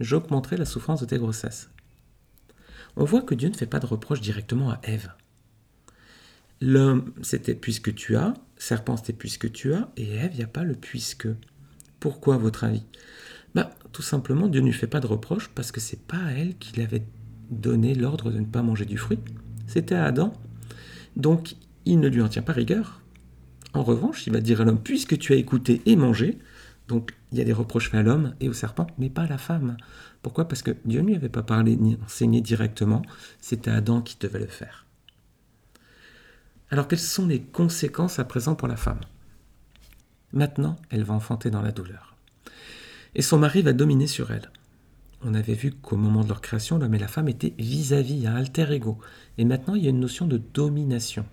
J'augmenterai 0.00 0.56
la 0.56 0.64
souffrance 0.64 1.00
de 1.00 1.06
tes 1.06 1.18
grossesses. 1.18 1.68
On 2.96 3.04
voit 3.04 3.22
que 3.22 3.34
Dieu 3.34 3.50
ne 3.50 3.54
fait 3.54 3.66
pas 3.66 3.78
de 3.78 3.86
reproche 3.86 4.22
directement 4.22 4.70
à 4.70 4.80
Ève. 4.84 5.12
L'homme, 6.62 7.12
c'était 7.22 7.54
puisque 7.54 7.94
tu 7.94 8.16
as, 8.16 8.32
serpent, 8.56 8.96
c'était 8.96 9.12
puisque 9.12 9.52
tu 9.52 9.74
as, 9.74 9.90
et 9.98 10.14
Ève, 10.14 10.30
il 10.32 10.38
n'y 10.38 10.44
a 10.44 10.48
pas 10.48 10.64
le 10.64 10.74
puisque. 10.74 11.28
Pourquoi, 12.00 12.36
à 12.36 12.38
votre 12.38 12.64
avis? 12.64 12.84
Bah, 13.54 13.70
Tout 13.92 14.02
simplement, 14.02 14.48
Dieu 14.48 14.60
ne 14.60 14.66
lui 14.66 14.72
fait 14.72 14.86
pas 14.86 15.00
de 15.00 15.06
reproche 15.06 15.48
parce 15.54 15.72
que 15.72 15.80
c'est 15.80 16.00
pas 16.00 16.18
à 16.18 16.32
elle 16.32 16.56
qu'il 16.56 16.82
avait 16.82 17.04
donné 17.50 17.94
l'ordre 17.94 18.30
de 18.30 18.38
ne 18.38 18.46
pas 18.46 18.62
manger 18.62 18.84
du 18.84 18.96
fruit. 18.96 19.18
C'était 19.66 19.94
à 19.94 20.06
Adam. 20.06 20.32
Donc, 21.16 21.56
il 21.84 22.00
ne 22.00 22.08
lui 22.08 22.22
en 22.22 22.28
tient 22.28 22.42
pas 22.42 22.52
rigueur. 22.52 23.02
En 23.74 23.82
revanche, 23.82 24.26
il 24.26 24.32
va 24.32 24.40
dire 24.40 24.60
à 24.60 24.64
l'homme, 24.64 24.82
puisque 24.82 25.18
tu 25.18 25.32
as 25.32 25.36
écouté 25.36 25.82
et 25.86 25.96
mangé, 25.96 26.38
donc 26.88 27.14
il 27.30 27.38
y 27.38 27.40
a 27.40 27.44
des 27.44 27.52
reproches 27.52 27.90
faits 27.90 28.00
à 28.00 28.02
l'homme 28.02 28.34
et 28.40 28.48
au 28.48 28.52
serpent, 28.52 28.86
mais 28.98 29.08
pas 29.08 29.22
à 29.22 29.26
la 29.26 29.38
femme. 29.38 29.76
Pourquoi? 30.20 30.46
Parce 30.46 30.62
que 30.62 30.76
Dieu 30.84 31.00
ne 31.00 31.06
lui 31.06 31.14
avait 31.16 31.28
pas 31.28 31.42
parlé 31.42 31.76
ni 31.76 31.98
enseigné 32.04 32.40
directement, 32.40 33.02
c'était 33.40 33.70
Adam 33.70 34.02
qui 34.02 34.16
devait 34.20 34.40
le 34.40 34.46
faire. 34.46 34.86
Alors 36.70 36.88
quelles 36.88 36.98
sont 36.98 37.26
les 37.26 37.42
conséquences 37.42 38.18
à 38.18 38.24
présent 38.24 38.54
pour 38.54 38.68
la 38.68 38.76
femme? 38.76 39.00
Maintenant, 40.32 40.76
elle 40.90 41.04
va 41.04 41.14
enfanter 41.14 41.50
dans 41.50 41.62
la 41.62 41.72
douleur. 41.72 42.11
Et 43.14 43.22
son 43.22 43.38
mari 43.38 43.62
va 43.62 43.72
dominer 43.72 44.06
sur 44.06 44.30
elle. 44.30 44.50
On 45.24 45.34
avait 45.34 45.54
vu 45.54 45.72
qu'au 45.72 45.96
moment 45.96 46.24
de 46.24 46.28
leur 46.28 46.40
création, 46.40 46.78
l'homme 46.78 46.94
et 46.94 46.98
la 46.98 47.08
femme 47.08 47.28
étaient 47.28 47.54
vis-à-vis, 47.58 48.26
à 48.26 48.34
alter 48.34 48.72
ego. 48.72 48.98
Et 49.38 49.44
maintenant, 49.44 49.74
il 49.74 49.84
y 49.84 49.86
a 49.86 49.90
une 49.90 50.00
notion 50.00 50.26
de 50.26 50.40
domination. 50.52 51.24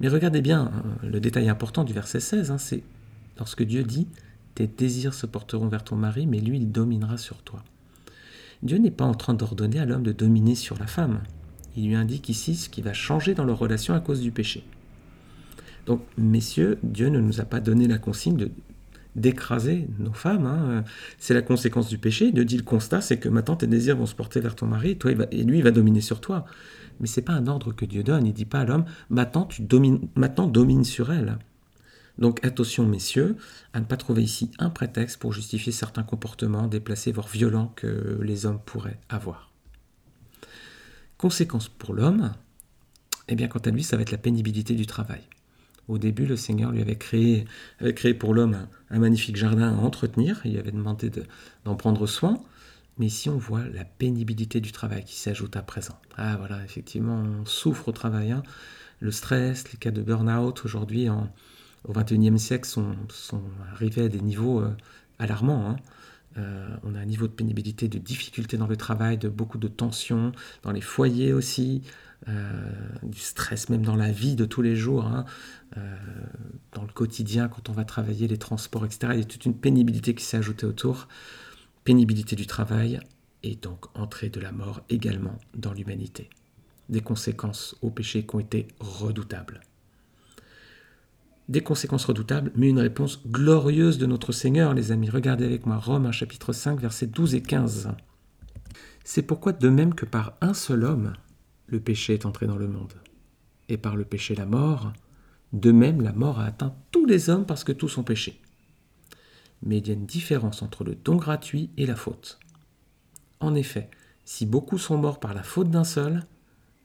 Mais 0.00 0.08
regardez 0.08 0.42
bien, 0.42 0.72
hein, 0.74 0.96
le 1.02 1.20
détail 1.20 1.48
important 1.48 1.84
du 1.84 1.92
verset 1.92 2.20
16, 2.20 2.50
hein, 2.50 2.58
c'est 2.58 2.82
lorsque 3.38 3.62
Dieu 3.62 3.84
dit 3.84 4.08
Tes 4.54 4.66
désirs 4.66 5.14
se 5.14 5.26
porteront 5.26 5.68
vers 5.68 5.84
ton 5.84 5.96
mari, 5.96 6.26
mais 6.26 6.40
lui, 6.40 6.58
il 6.58 6.72
dominera 6.72 7.18
sur 7.18 7.42
toi. 7.42 7.62
Dieu 8.62 8.78
n'est 8.78 8.90
pas 8.90 9.04
en 9.04 9.14
train 9.14 9.34
d'ordonner 9.34 9.78
à 9.78 9.84
l'homme 9.84 10.02
de 10.02 10.12
dominer 10.12 10.54
sur 10.54 10.78
la 10.78 10.86
femme 10.86 11.20
il 11.76 11.88
lui 11.88 11.94
indique 11.94 12.28
ici 12.28 12.54
ce 12.56 12.68
qui 12.68 12.82
va 12.82 12.92
changer 12.92 13.34
dans 13.34 13.44
leur 13.44 13.58
relation 13.58 13.94
à 13.94 14.00
cause 14.00 14.20
du 14.20 14.32
péché. 14.32 14.64
Donc, 15.84 16.00
messieurs, 16.16 16.78
Dieu 16.82 17.08
ne 17.08 17.20
nous 17.20 17.40
a 17.40 17.44
pas 17.44 17.60
donné 17.60 17.86
la 17.86 17.98
consigne 17.98 18.36
de 18.36 18.50
d'écraser 19.16 19.88
nos 19.98 20.12
femmes. 20.12 20.46
Hein. 20.46 20.84
C'est 21.18 21.34
la 21.34 21.42
conséquence 21.42 21.88
du 21.88 21.98
péché. 21.98 22.30
Dieu 22.30 22.44
dit 22.44 22.56
le 22.56 22.62
constat, 22.62 23.00
c'est 23.00 23.18
que 23.18 23.28
maintenant 23.28 23.56
tes 23.56 23.66
désirs 23.66 23.96
vont 23.96 24.06
se 24.06 24.14
porter 24.14 24.40
vers 24.40 24.54
ton 24.54 24.66
mari, 24.66 24.96
toi, 24.96 25.10
et 25.30 25.42
lui, 25.42 25.58
il 25.58 25.64
va 25.64 25.72
dominer 25.72 26.00
sur 26.00 26.20
toi. 26.20 26.44
Mais 27.00 27.06
c'est 27.06 27.22
pas 27.22 27.32
un 27.32 27.46
ordre 27.46 27.72
que 27.72 27.84
Dieu 27.84 28.02
donne. 28.02 28.26
Il 28.26 28.32
dit 28.32 28.44
pas 28.44 28.60
à 28.60 28.64
l'homme, 28.64 28.84
maintenant 29.10 29.46
tu 29.46 29.62
domines, 29.62 30.08
maintenant 30.14 30.46
domine 30.46 30.84
sur 30.84 31.12
elle. 31.12 31.38
Donc 32.18 32.44
attention, 32.44 32.86
messieurs, 32.86 33.36
à 33.72 33.80
ne 33.80 33.84
pas 33.84 33.96
trouver 33.96 34.22
ici 34.22 34.50
un 34.58 34.70
prétexte 34.70 35.18
pour 35.18 35.32
justifier 35.32 35.72
certains 35.72 36.02
comportements 36.02 36.66
déplacés, 36.66 37.12
voire 37.12 37.28
violents 37.28 37.72
que 37.76 38.18
les 38.22 38.46
hommes 38.46 38.60
pourraient 38.64 39.00
avoir. 39.08 39.50
Conséquence 41.18 41.68
pour 41.68 41.94
l'homme, 41.94 42.32
eh 43.28 43.34
bien, 43.34 43.48
quant 43.48 43.58
à 43.58 43.70
lui, 43.70 43.82
ça 43.82 43.96
va 43.96 44.02
être 44.02 44.12
la 44.12 44.18
pénibilité 44.18 44.74
du 44.74 44.86
travail. 44.86 45.22
Au 45.88 45.98
début, 45.98 46.26
le 46.26 46.36
Seigneur 46.36 46.72
lui 46.72 46.80
avait 46.80 46.96
créé, 46.96 47.44
pour 48.18 48.34
l'homme 48.34 48.66
un, 48.90 48.98
magnifique 48.98 49.36
jardin 49.36 49.72
à 49.72 49.80
entretenir, 49.80 50.40
il 50.44 50.58
avait 50.58 50.72
demandé 50.72 51.10
d'en 51.64 51.76
prendre 51.76 52.06
soin, 52.06 52.40
mais 52.98 53.06
ici 53.06 53.28
on 53.28 53.38
voit 53.38 53.62
la 53.72 53.84
pénibilité 53.84 54.60
du 54.60 54.72
travail 54.72 55.04
qui 55.04 55.16
s'ajoute 55.16 55.54
à 55.56 55.62
présent. 55.62 55.98
Ah 56.16 56.36
voilà, 56.38 56.64
effectivement, 56.64 57.22
on 57.22 57.44
souffre 57.44 57.88
au 57.88 57.92
travail. 57.92 58.32
Hein. 58.32 58.42
Le 59.00 59.12
stress, 59.12 59.70
les 59.72 59.78
cas 59.78 59.90
de 59.90 60.02
burn-out 60.02 60.64
aujourd'hui 60.64 61.08
au 61.08 61.92
XXIe 61.92 62.38
siècle 62.38 62.68
sont, 62.68 62.94
arrivés 63.72 64.04
à 64.04 64.08
des 64.08 64.20
niveaux 64.20 64.60
euh, 64.60 64.74
alarmants. 65.18 65.70
Hein. 65.70 65.76
Euh, 66.38 66.68
on 66.82 66.94
a 66.94 67.00
un 67.00 67.04
niveau 67.04 67.26
de 67.26 67.32
pénibilité, 67.32 67.88
de 67.88 67.98
difficulté 67.98 68.56
dans 68.56 68.66
le 68.66 68.76
travail, 68.76 69.18
de 69.18 69.28
beaucoup 69.28 69.58
de 69.58 69.68
tensions, 69.68 70.32
dans 70.62 70.72
les 70.72 70.80
foyers 70.80 71.32
aussi, 71.32 71.82
euh, 72.28 72.70
du 73.02 73.20
stress 73.20 73.68
même 73.68 73.82
dans 73.82 73.96
la 73.96 74.10
vie 74.10 74.36
de 74.36 74.44
tous 74.44 74.62
les 74.62 74.76
jours, 74.76 75.06
hein. 75.06 75.24
euh, 75.76 75.96
dans 76.72 76.82
le 76.82 76.92
quotidien 76.92 77.48
quand 77.48 77.68
on 77.68 77.72
va 77.72 77.84
travailler, 77.84 78.28
les 78.28 78.38
transports, 78.38 78.84
etc. 78.84 79.12
Il 79.14 79.18
y 79.18 79.22
a 79.22 79.24
toute 79.24 79.46
une 79.46 79.56
pénibilité 79.56 80.14
qui 80.14 80.24
s'est 80.24 80.36
ajoutée 80.36 80.66
autour, 80.66 81.08
pénibilité 81.84 82.36
du 82.36 82.46
travail 82.46 83.00
et 83.42 83.54
donc 83.54 83.86
entrée 83.96 84.28
de 84.28 84.40
la 84.40 84.52
mort 84.52 84.82
également 84.88 85.38
dans 85.54 85.72
l'humanité. 85.72 86.28
Des 86.88 87.00
conséquences 87.00 87.76
au 87.82 87.90
péché 87.90 88.26
qui 88.26 88.36
ont 88.36 88.40
été 88.40 88.68
redoutables 88.80 89.60
des 91.48 91.60
conséquences 91.60 92.04
redoutables, 92.04 92.50
mais 92.56 92.68
une 92.68 92.80
réponse 92.80 93.26
glorieuse 93.26 93.98
de 93.98 94.06
notre 94.06 94.32
Seigneur, 94.32 94.74
les 94.74 94.92
amis. 94.92 95.10
Regardez 95.10 95.44
avec 95.44 95.66
moi 95.66 95.76
Rome, 95.76 96.10
chapitre 96.12 96.52
5, 96.52 96.80
versets 96.80 97.06
12 97.06 97.34
et 97.34 97.42
15. 97.42 97.90
C'est 99.04 99.22
pourquoi, 99.22 99.52
de 99.52 99.68
même 99.68 99.94
que 99.94 100.06
par 100.06 100.36
un 100.40 100.54
seul 100.54 100.84
homme, 100.84 101.12
le 101.66 101.80
péché 101.80 102.14
est 102.14 102.26
entré 102.26 102.46
dans 102.46 102.56
le 102.56 102.68
monde, 102.68 102.94
et 103.68 103.76
par 103.76 103.96
le 103.96 104.04
péché 104.04 104.34
la 104.34 104.46
mort, 104.46 104.92
de 105.52 105.70
même 105.70 106.02
la 106.02 106.12
mort 106.12 106.40
a 106.40 106.46
atteint 106.46 106.74
tous 106.90 107.06
les 107.06 107.30
hommes 107.30 107.46
parce 107.46 107.64
que 107.64 107.72
tous 107.72 107.98
ont 107.98 108.02
péché. 108.02 108.40
Mais 109.62 109.78
il 109.78 109.86
y 109.86 109.90
a 109.90 109.94
une 109.94 110.06
différence 110.06 110.62
entre 110.62 110.84
le 110.84 110.94
don 110.94 111.16
gratuit 111.16 111.70
et 111.76 111.86
la 111.86 111.96
faute. 111.96 112.38
En 113.40 113.54
effet, 113.54 113.90
si 114.24 114.44
beaucoup 114.44 114.78
sont 114.78 114.98
morts 114.98 115.20
par 115.20 115.34
la 115.34 115.42
faute 115.42 115.70
d'un 115.70 115.84
seul, 115.84 116.26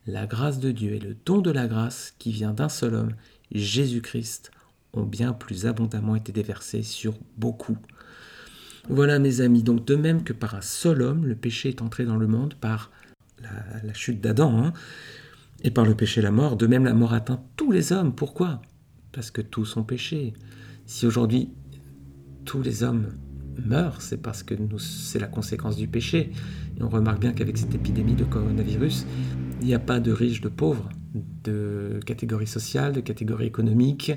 la 0.06 0.26
grâce 0.26 0.60
de 0.60 0.72
Dieu 0.72 0.94
et 0.94 1.00
le 1.00 1.16
don 1.26 1.42
de 1.42 1.52
la 1.52 1.68
grâce 1.68 2.14
qui 2.18 2.32
vient 2.32 2.54
d'un 2.54 2.70
seul 2.70 2.96
homme 2.96 3.16
Jésus-Christ 3.52 4.52
ont 4.94 5.04
bien 5.04 5.34
plus 5.34 5.66
abondamment 5.66 6.16
été 6.16 6.32
déversés 6.32 6.84
sur 6.84 7.14
beaucoup. 7.38 7.78
Voilà 8.90 9.20
mes 9.20 9.42
amis, 9.42 9.64
donc 9.64 9.86
de 9.86 9.96
même 9.96 10.24
que 10.24 10.34
par 10.34 10.56
un 10.56 10.62
seul 10.62 11.02
homme, 11.02 11.26
le 11.26 11.36
péché 11.36 11.70
est 11.70 11.82
entré 11.82 12.06
dans 12.06 12.18
le 12.18 12.28
monde 12.28 12.56
par 12.56 12.92
la, 13.84 13.94
chute 13.94 14.22
d'Adam, 14.22 14.58
hein, 14.58 14.74
et 15.64 15.72
par 15.72 15.86
le 15.86 15.96
péché 15.96 16.22
la 16.22 16.32
mort. 16.32 16.58
De 16.58 16.68
même, 16.68 16.86
la 16.86 16.94
mort 16.94 17.14
atteint 17.14 17.44
tous 17.56 17.72
les 17.72 17.92
hommes. 17.92 18.14
Pourquoi? 18.14 18.62
Parce 19.12 19.32
que 19.32 19.42
tous 19.42 19.78
ont 19.78 19.84
péché. 19.84 20.34
Si 20.86 21.06
aujourd'hui 21.06 21.50
tous 22.46 22.62
les 22.62 22.84
hommes 22.84 23.14
meurent, 23.66 24.02
c'est 24.02 24.18
parce 24.18 24.44
que 24.44 24.56
c'est 24.78 25.20
la 25.20 25.28
conséquence 25.28 25.76
du 25.76 25.88
péché. 25.88 26.32
Et 26.78 26.84
on 26.84 26.90
remarque 26.90 27.20
bien 27.20 27.34
qu'avec 27.34 27.58
cette 27.58 27.76
épidémie 27.76 28.16
de 28.16 28.24
coronavirus, 28.24 29.06
il 29.62 29.68
n'y 29.68 29.76
a 29.76 29.80
pas 29.80 30.00
de 30.00 30.12
riches, 30.12 30.42
de 30.42 30.50
pauvres, 30.50 30.90
de 31.14 32.00
catégorie 32.06 32.48
sociale, 32.48 32.94
de 32.94 33.02
catégorie 33.02 33.48
économique, 33.48 34.12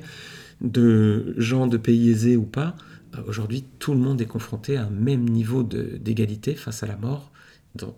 de 0.61 1.35
gens 1.39 1.67
de 1.67 1.77
pays 1.77 2.11
aisés 2.11 2.37
ou 2.37 2.45
pas. 2.45 2.77
Euh, 3.15 3.23
aujourd'hui, 3.27 3.65
tout 3.79 3.93
le 3.93 4.01
monde 4.01 4.21
est 4.21 4.27
confronté 4.27 4.77
à 4.77 4.85
un 4.85 4.91
même 4.91 5.29
niveau 5.29 5.63
d'égalité 5.63 6.55
face 6.55 6.83
à 6.83 6.87
la 6.87 6.97
mort. 6.97 7.31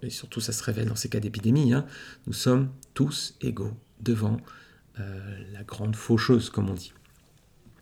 Et 0.02 0.10
surtout, 0.10 0.40
ça 0.40 0.52
se 0.52 0.62
révèle 0.64 0.88
dans 0.88 0.96
ces 0.96 1.10
cas 1.10 1.20
d'épidémie. 1.20 1.74
Hein. 1.74 1.84
Nous 2.26 2.32
sommes 2.32 2.70
tous 2.94 3.36
égaux 3.42 3.72
devant 4.00 4.38
euh, 4.98 5.38
la 5.52 5.62
grande 5.64 5.94
faucheuse, 5.94 6.48
comme 6.48 6.70
on 6.70 6.74
dit. 6.74 6.94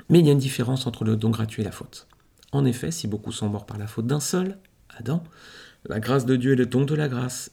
Mais 0.09 0.18
il 0.18 0.27
y 0.27 0.29
a 0.29 0.33
une 0.33 0.38
différence 0.38 0.87
entre 0.87 1.05
le 1.05 1.16
don 1.16 1.31
gratuit 1.31 1.62
et 1.62 1.64
la 1.64 1.70
faute. 1.70 2.09
En 2.50 2.64
effet, 2.64 2.90
si 2.90 3.07
beaucoup 3.07 3.33
sont 3.33 3.48
morts 3.48 3.66
par 3.66 3.79
la 3.79 3.87
faute 3.87 4.07
d'un 4.07 4.20
seul, 4.20 4.59
Adam, 4.98 5.22
la 5.87 6.00
grâce 6.00 6.27
de 6.27 6.37
Dieu 6.37 6.53
et 6.53 6.57
le 6.57 6.66
don 6.66 6.85
de 6.85 6.94
la 6.94 7.09
grâce, 7.09 7.53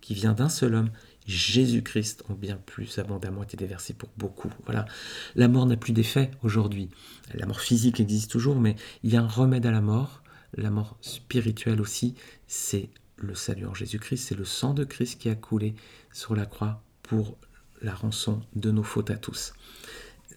qui 0.00 0.14
vient 0.14 0.34
d'un 0.34 0.48
seul 0.48 0.74
homme, 0.74 0.90
Jésus-Christ, 1.26 2.24
ont 2.28 2.34
bien 2.34 2.56
plus 2.56 2.98
abondamment 2.98 3.42
été 3.42 3.56
déversés 3.56 3.94
pour 3.94 4.08
beaucoup. 4.16 4.50
Voilà, 4.64 4.86
la 5.34 5.48
mort 5.48 5.66
n'a 5.66 5.76
plus 5.76 5.92
d'effet 5.92 6.30
aujourd'hui. 6.42 6.88
La 7.34 7.46
mort 7.46 7.60
physique 7.60 8.00
existe 8.00 8.30
toujours, 8.30 8.60
mais 8.60 8.76
il 9.02 9.12
y 9.12 9.16
a 9.16 9.22
un 9.22 9.28
remède 9.28 9.66
à 9.66 9.70
la 9.70 9.80
mort. 9.80 10.22
La 10.56 10.70
mort 10.70 10.96
spirituelle 11.00 11.80
aussi, 11.80 12.14
c'est 12.46 12.88
le 13.16 13.34
salut 13.34 13.66
en 13.66 13.74
Jésus-Christ, 13.74 14.28
c'est 14.28 14.34
le 14.34 14.44
sang 14.44 14.74
de 14.74 14.84
Christ 14.84 15.18
qui 15.18 15.28
a 15.28 15.34
coulé 15.34 15.74
sur 16.12 16.36
la 16.36 16.46
croix 16.46 16.82
pour 17.02 17.36
la 17.82 17.94
rançon 17.94 18.40
de 18.54 18.70
nos 18.70 18.82
fautes 18.82 19.10
à 19.10 19.16
tous. 19.16 19.52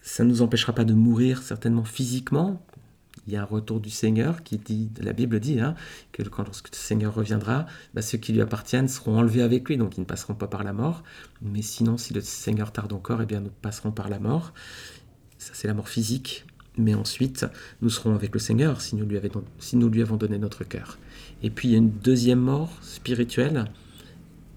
Ça 0.02 0.23
ne 0.23 0.30
nous 0.30 0.41
empêchera 0.41 0.73
pas 0.73 0.86
de 0.86 0.93
mourir 0.93 1.41
certainement 1.41 1.84
physiquement, 1.84 2.65
il 3.27 3.34
y 3.34 3.36
a 3.36 3.41
un 3.41 3.45
retour 3.45 3.79
du 3.79 3.89
Seigneur 3.89 4.43
qui 4.43 4.58
dit, 4.58 4.89
la 4.99 5.13
Bible 5.13 5.39
dit, 5.39 5.60
hein, 5.60 5.75
que 6.12 6.23
quand 6.23 6.43
lorsque 6.43 6.71
le 6.71 6.75
Seigneur 6.75 7.13
reviendra, 7.13 7.65
bah, 7.93 8.01
ceux 8.01 8.17
qui 8.17 8.34
lui 8.34 8.41
appartiennent 8.41 8.88
seront 8.88 9.17
enlevés 9.17 9.41
avec 9.41 9.67
lui, 9.69 9.77
donc 9.77 9.97
ils 9.97 10.01
ne 10.01 10.05
passeront 10.05 10.34
pas 10.34 10.47
par 10.47 10.63
la 10.63 10.73
mort. 10.73 11.03
Mais 11.41 11.62
sinon, 11.62 11.97
si 11.97 12.13
le 12.13 12.21
Seigneur 12.21 12.71
tarde 12.71 12.93
encore, 12.93 13.21
eh 13.21 13.25
bien 13.25 13.39
nous 13.39 13.51
passerons 13.62 13.91
par 13.91 14.10
la 14.10 14.19
mort. 14.19 14.53
Ça, 15.38 15.51
c'est 15.53 15.67
la 15.67 15.73
mort 15.73 15.89
physique. 15.89 16.45
Mais 16.77 16.93
ensuite, 16.93 17.45
nous 17.82 17.89
serons 17.89 18.15
avec 18.15 18.34
le 18.34 18.39
Seigneur 18.39 18.82
si 18.82 18.95
nous 18.95 19.05
lui, 19.05 19.19
si 19.60 19.75
nous 19.75 19.89
lui 19.89 20.01
avons 20.01 20.15
donné 20.15 20.38
notre 20.38 20.63
cœur. 20.63 20.97
Et 21.43 21.49
puis, 21.49 21.67
il 21.67 21.71
y 21.71 21.75
a 21.75 21.77
une 21.77 21.91
deuxième 21.91 22.39
mort 22.39 22.71
spirituelle 22.82 23.65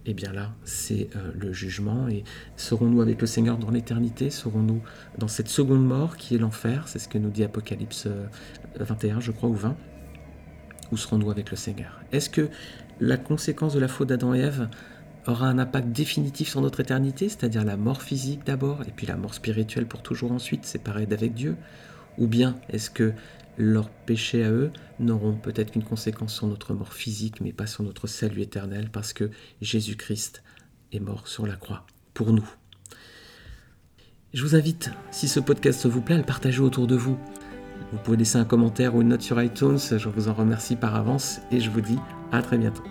eh 0.06 0.14
bien 0.14 0.32
là, 0.32 0.52
c'est 0.64 1.08
euh, 1.16 1.32
le 1.38 1.52
jugement. 1.52 2.08
Et 2.08 2.24
serons-nous 2.56 3.00
avec 3.00 3.20
le 3.20 3.26
Seigneur 3.26 3.58
dans 3.58 3.70
l'éternité? 3.70 4.30
Serons-nous 4.30 4.82
dans 5.18 5.28
cette 5.28 5.48
seconde 5.48 5.84
mort 5.84 6.16
qui 6.16 6.34
est 6.34 6.38
l'enfer? 6.38 6.88
C'est 6.88 6.98
ce 6.98 7.08
que 7.08 7.18
nous 7.18 7.30
dit 7.30 7.44
Apocalypse 7.44 8.08
21, 8.76 9.16
euh, 9.16 9.20
je 9.20 9.32
crois, 9.32 9.48
ou 9.48 9.54
20. 9.54 9.76
Ou 10.90 10.96
serons-nous 10.96 11.30
avec 11.30 11.50
le 11.50 11.56
Seigneur? 11.56 12.00
Est-ce 12.10 12.30
que 12.30 12.48
la 13.00 13.16
conséquence 13.16 13.74
de 13.74 13.80
la 13.80 13.88
faute 13.88 14.08
d'Adam 14.08 14.34
et 14.34 14.40
Ève 14.40 14.68
aura 15.26 15.46
un 15.46 15.58
impact 15.58 15.88
définitif 15.88 16.48
sur 16.48 16.60
notre 16.60 16.80
éternité, 16.80 17.28
c'est-à-dire 17.28 17.64
la 17.64 17.76
mort 17.76 18.02
physique 18.02 18.44
d'abord, 18.44 18.82
et 18.82 18.90
puis 18.90 19.06
la 19.06 19.16
mort 19.16 19.34
spirituelle 19.34 19.86
pour 19.86 20.02
toujours 20.02 20.32
ensuite, 20.32 20.66
séparée 20.66 21.06
d'avec 21.06 21.32
Dieu? 21.32 21.56
Ou 22.18 22.26
bien 22.26 22.56
est-ce 22.68 22.90
que 22.90 23.14
leurs 23.58 23.90
péchés 23.90 24.44
à 24.44 24.50
eux 24.50 24.70
n'auront 24.98 25.34
peut-être 25.34 25.72
qu'une 25.72 25.84
conséquence 25.84 26.34
sur 26.34 26.46
notre 26.46 26.74
mort 26.74 26.92
physique, 26.92 27.40
mais 27.40 27.52
pas 27.52 27.66
sur 27.66 27.82
notre 27.82 28.06
salut 28.06 28.42
éternel, 28.42 28.90
parce 28.90 29.12
que 29.12 29.30
Jésus-Christ 29.60 30.42
est 30.92 31.00
mort 31.00 31.28
sur 31.28 31.46
la 31.46 31.56
croix 31.56 31.86
pour 32.14 32.32
nous. 32.32 32.48
Je 34.32 34.42
vous 34.42 34.54
invite, 34.54 34.90
si 35.10 35.28
ce 35.28 35.40
podcast 35.40 35.86
vous 35.86 36.00
plaît, 36.00 36.14
à 36.14 36.18
le 36.18 36.24
partager 36.24 36.60
autour 36.60 36.86
de 36.86 36.96
vous. 36.96 37.18
Vous 37.92 37.98
pouvez 37.98 38.16
laisser 38.16 38.38
un 38.38 38.44
commentaire 38.44 38.94
ou 38.94 39.02
une 39.02 39.08
note 39.08 39.22
sur 39.22 39.42
iTunes, 39.42 39.78
je 39.78 40.08
vous 40.08 40.28
en 40.28 40.34
remercie 40.34 40.76
par 40.76 40.94
avance 40.94 41.40
et 41.50 41.60
je 41.60 41.68
vous 41.68 41.82
dis 41.82 41.98
à 42.30 42.40
très 42.40 42.56
bientôt. 42.56 42.84